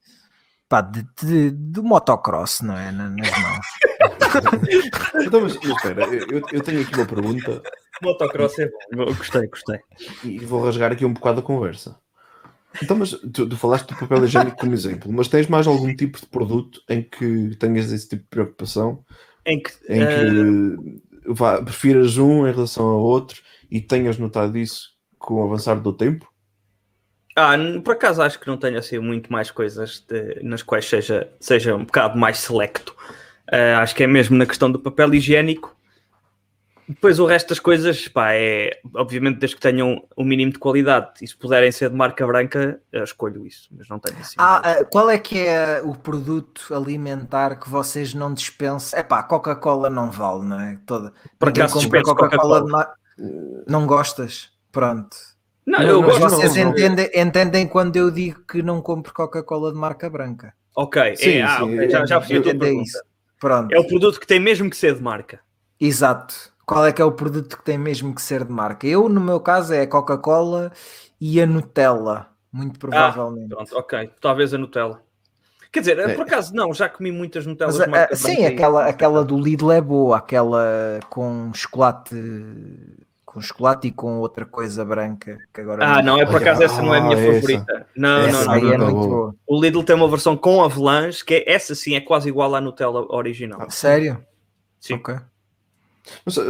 [0.68, 2.92] pá, de, de, de motocross, não é?
[2.92, 3.66] Na- Nas mãos.
[5.26, 7.62] Então, mas, mas espera, eu, eu tenho aqui uma pergunta
[8.02, 9.06] Motocross é bom.
[9.06, 9.78] Gostei, gostei.
[10.22, 11.98] e vou rasgar aqui um bocado a conversa.
[12.82, 16.20] Então, mas tu, tu falaste do papel higiênico como exemplo, mas tens mais algum tipo
[16.20, 19.02] de produto em que tenhas esse tipo de preocupação?
[19.46, 23.40] Em que, Em que vá, prefiras um em relação ao outro
[23.70, 26.28] e tenhas notado isso com o avançar do tempo?
[27.34, 27.54] Ah,
[27.84, 31.74] por acaso acho que não tenho assim muito mais coisas de- nas quais seja, seja
[31.74, 32.94] um bocado mais selecto.
[33.50, 35.74] Ah, acho que é mesmo na questão do papel higiênico.
[36.88, 41.10] depois o resto das coisas, pá, é obviamente desde que tenham o mínimo de qualidade
[41.20, 44.36] e se puderem ser de marca branca, eu escolho isso, mas não tenho assim.
[44.38, 48.98] Ah, ah, qual é que é o produto alimentar que vocês não dispensam?
[48.98, 50.78] É pá, Coca-Cola não vale, não é?
[50.86, 51.12] Toda.
[51.40, 52.94] Compra dispenso Coca-Cola de mar-
[53.66, 54.50] Não gostas?
[54.70, 55.16] Pronto.
[55.66, 56.36] não, não, eu mas gosto.
[56.36, 56.70] Vocês não, não.
[56.72, 60.54] entendem, entendem quando eu digo que não compro Coca-Cola de marca branca.
[60.76, 62.88] Ok, Sim, é, ah, sim, já, já percebi a tua Entendem pergunta.
[62.88, 63.02] isso.
[63.40, 63.72] Pronto.
[63.72, 65.40] É o produto que tem mesmo que ser de marca.
[65.80, 66.34] Exato.
[66.64, 68.86] Qual é que é o produto que tem mesmo que ser de marca?
[68.86, 70.72] Eu, no meu caso, é a Coca-Cola
[71.20, 72.28] e a Nutella.
[72.52, 73.48] Muito provavelmente.
[73.48, 74.10] Pronto, ok.
[74.20, 75.02] Talvez a Nutella.
[75.70, 76.14] Quer dizer, É.
[76.14, 79.38] por acaso não, já comi muitas Nutellas Mas, de marca ah, sim, aquela, aquela do
[79.38, 82.14] Lidl é boa, aquela com chocolate
[83.36, 86.80] com chocolate e com outra coisa branca que agora Ah, não, é por acaso essa
[86.80, 87.32] não é a minha ah, essa.
[87.34, 87.86] favorita.
[87.94, 88.72] Não, essa não, aí não.
[88.72, 89.08] é não, muito não.
[89.10, 89.34] boa.
[89.46, 92.62] O Lidl tem uma versão com avelãs, que é, essa sim é quase igual à
[92.62, 93.70] Nutella original.
[93.70, 94.24] Sério?
[94.80, 94.94] Sim.
[94.94, 95.16] Ok.
[96.24, 96.44] Mas, uh,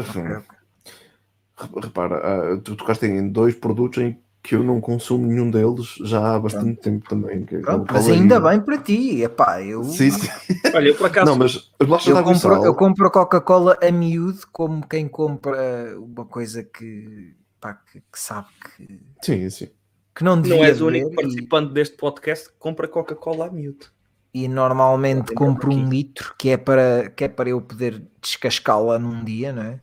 [1.83, 4.17] repara, ah, tu tocaste em dois produtos em
[4.47, 7.45] que eu não consumo nenhum deles já há bastante tempo também.
[7.45, 9.23] que é Pronto, mas ainda e- bem para ti.
[9.23, 10.29] Epá, eu, Sim, sim.
[10.73, 11.27] Olha, eu por acaso.
[11.31, 15.99] Não, mas eu, e compro, sal- eu compro a Coca-Cola a miúdo como quem compra
[15.99, 19.69] uma coisa que, pá, que, que sabe que, Sim, sim.
[20.15, 23.51] que não devia não és o único e- participante deste podcast que compra Coca-Cola a
[23.51, 23.87] miúdo.
[24.33, 29.25] e normalmente compro um litro que é para que é para eu poder descascá-la num
[29.25, 29.81] dia, não é?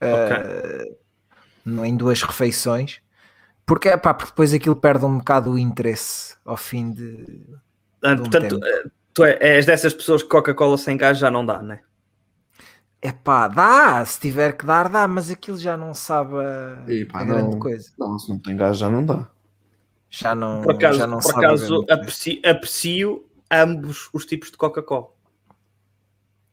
[0.00, 0.84] Ah,
[1.64, 3.00] não em duas refeições,
[3.66, 7.44] porque, epá, porque depois aquilo perde um bocado o interesse ao fim de.
[8.02, 8.64] Ah, de um portanto, tempo.
[8.64, 11.80] eh, tu é- és dessas pessoas que Coca-Cola sem gás já não dá, né?
[13.02, 17.24] Epá, dá, se tiver que dar, dá, mas aquilo já não sabe a, Epá, a
[17.24, 17.58] grande não.
[17.58, 17.90] coisa.
[17.98, 19.28] Não, se não tem gás já não dá.
[20.10, 22.00] Já não, Por acaso, já não por sabe a acaso grande coisa.
[22.00, 25.08] aprecio, aprecio ambos os tipos de Coca-Cola.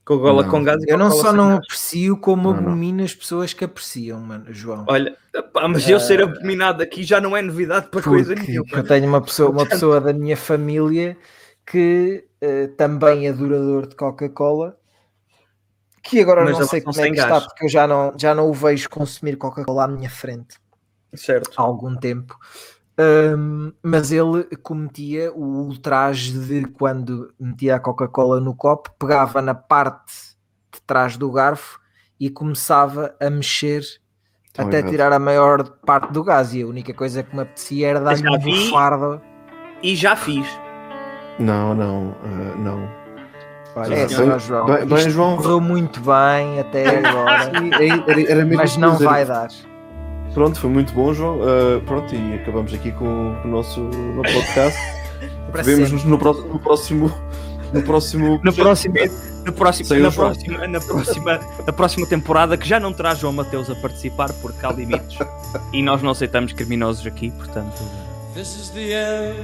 [0.06, 0.49] Coca-Cola Não.
[0.49, 1.60] com gás e Eu não só não gás.
[1.60, 2.68] aprecio, como Não, não.
[2.72, 4.86] abomino as pessoas que apreciam, mano, João.
[4.89, 5.16] Olha,
[5.54, 8.68] pá, mas eu ser abominado aqui já não é novidade para coisa Porque nenhuma.
[8.74, 11.16] eu tenho uma pessoa, uma pessoa da minha família
[11.66, 14.78] que eh, também é adorador de Coca-Cola,
[16.04, 17.32] que agora Mas não sei como é que gás.
[17.38, 20.58] está, porque eu já não, já não o vejo consumir Coca-Cola à minha frente
[21.16, 21.51] Certo.
[21.56, 22.38] há algum tempo.
[22.98, 29.56] Ahm, mas ele cometia o ultraje de quando metia a Coca-Cola no copo, pegava na
[29.56, 30.14] parte
[30.72, 31.80] de trás do garfo
[32.20, 33.82] e começava a mexer
[34.46, 34.91] Estão até errado.
[34.91, 36.54] tirar a maior parte do gás.
[36.54, 39.20] E a única coisa que me apetecia era dar-lhe um bufardo.
[39.82, 40.46] E já fiz.
[41.39, 42.89] Não, não, ah, não.
[43.76, 44.66] Olha, é, senhor João.
[44.68, 45.38] Bem- bem, João.
[45.38, 49.48] correu muito bem até agora, Era, era mesmo mas não vai dar.
[50.34, 51.40] Pronto, foi muito bom, João.
[51.44, 53.82] Ah, pronto, e acabamos aqui com, com o nosso
[54.16, 54.80] no podcast.
[55.64, 57.12] Vemos-nos no próximo, no próximo.
[57.74, 58.40] No próximo.
[58.44, 63.34] No próximo, no na, próxima, na, próxima, na próxima temporada, que já não terá João
[63.34, 65.18] Mateus a participar, porque há limites.
[65.74, 67.82] e nós não aceitamos criminosos aqui, portanto.
[68.36, 69.38] This is the end,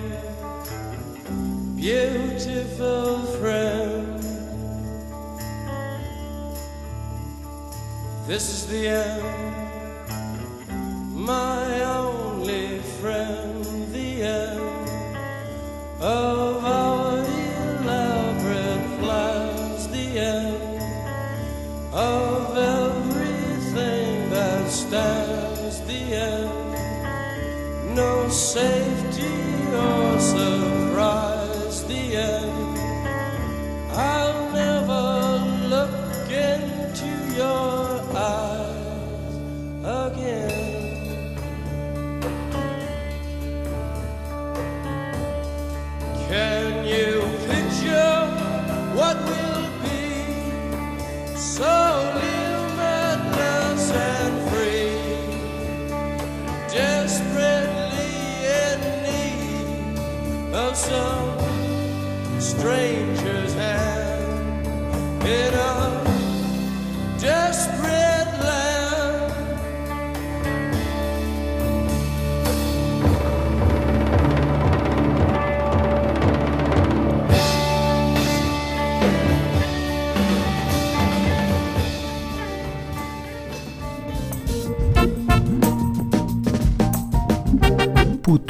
[1.76, 4.20] beautiful friend.
[8.28, 9.79] This is the end,
[11.20, 11.59] my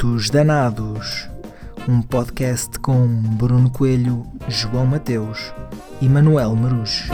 [0.00, 1.28] Putos Danados,
[1.86, 5.52] um podcast com Bruno Coelho, João Mateus
[6.00, 7.12] e Manuel Marucho.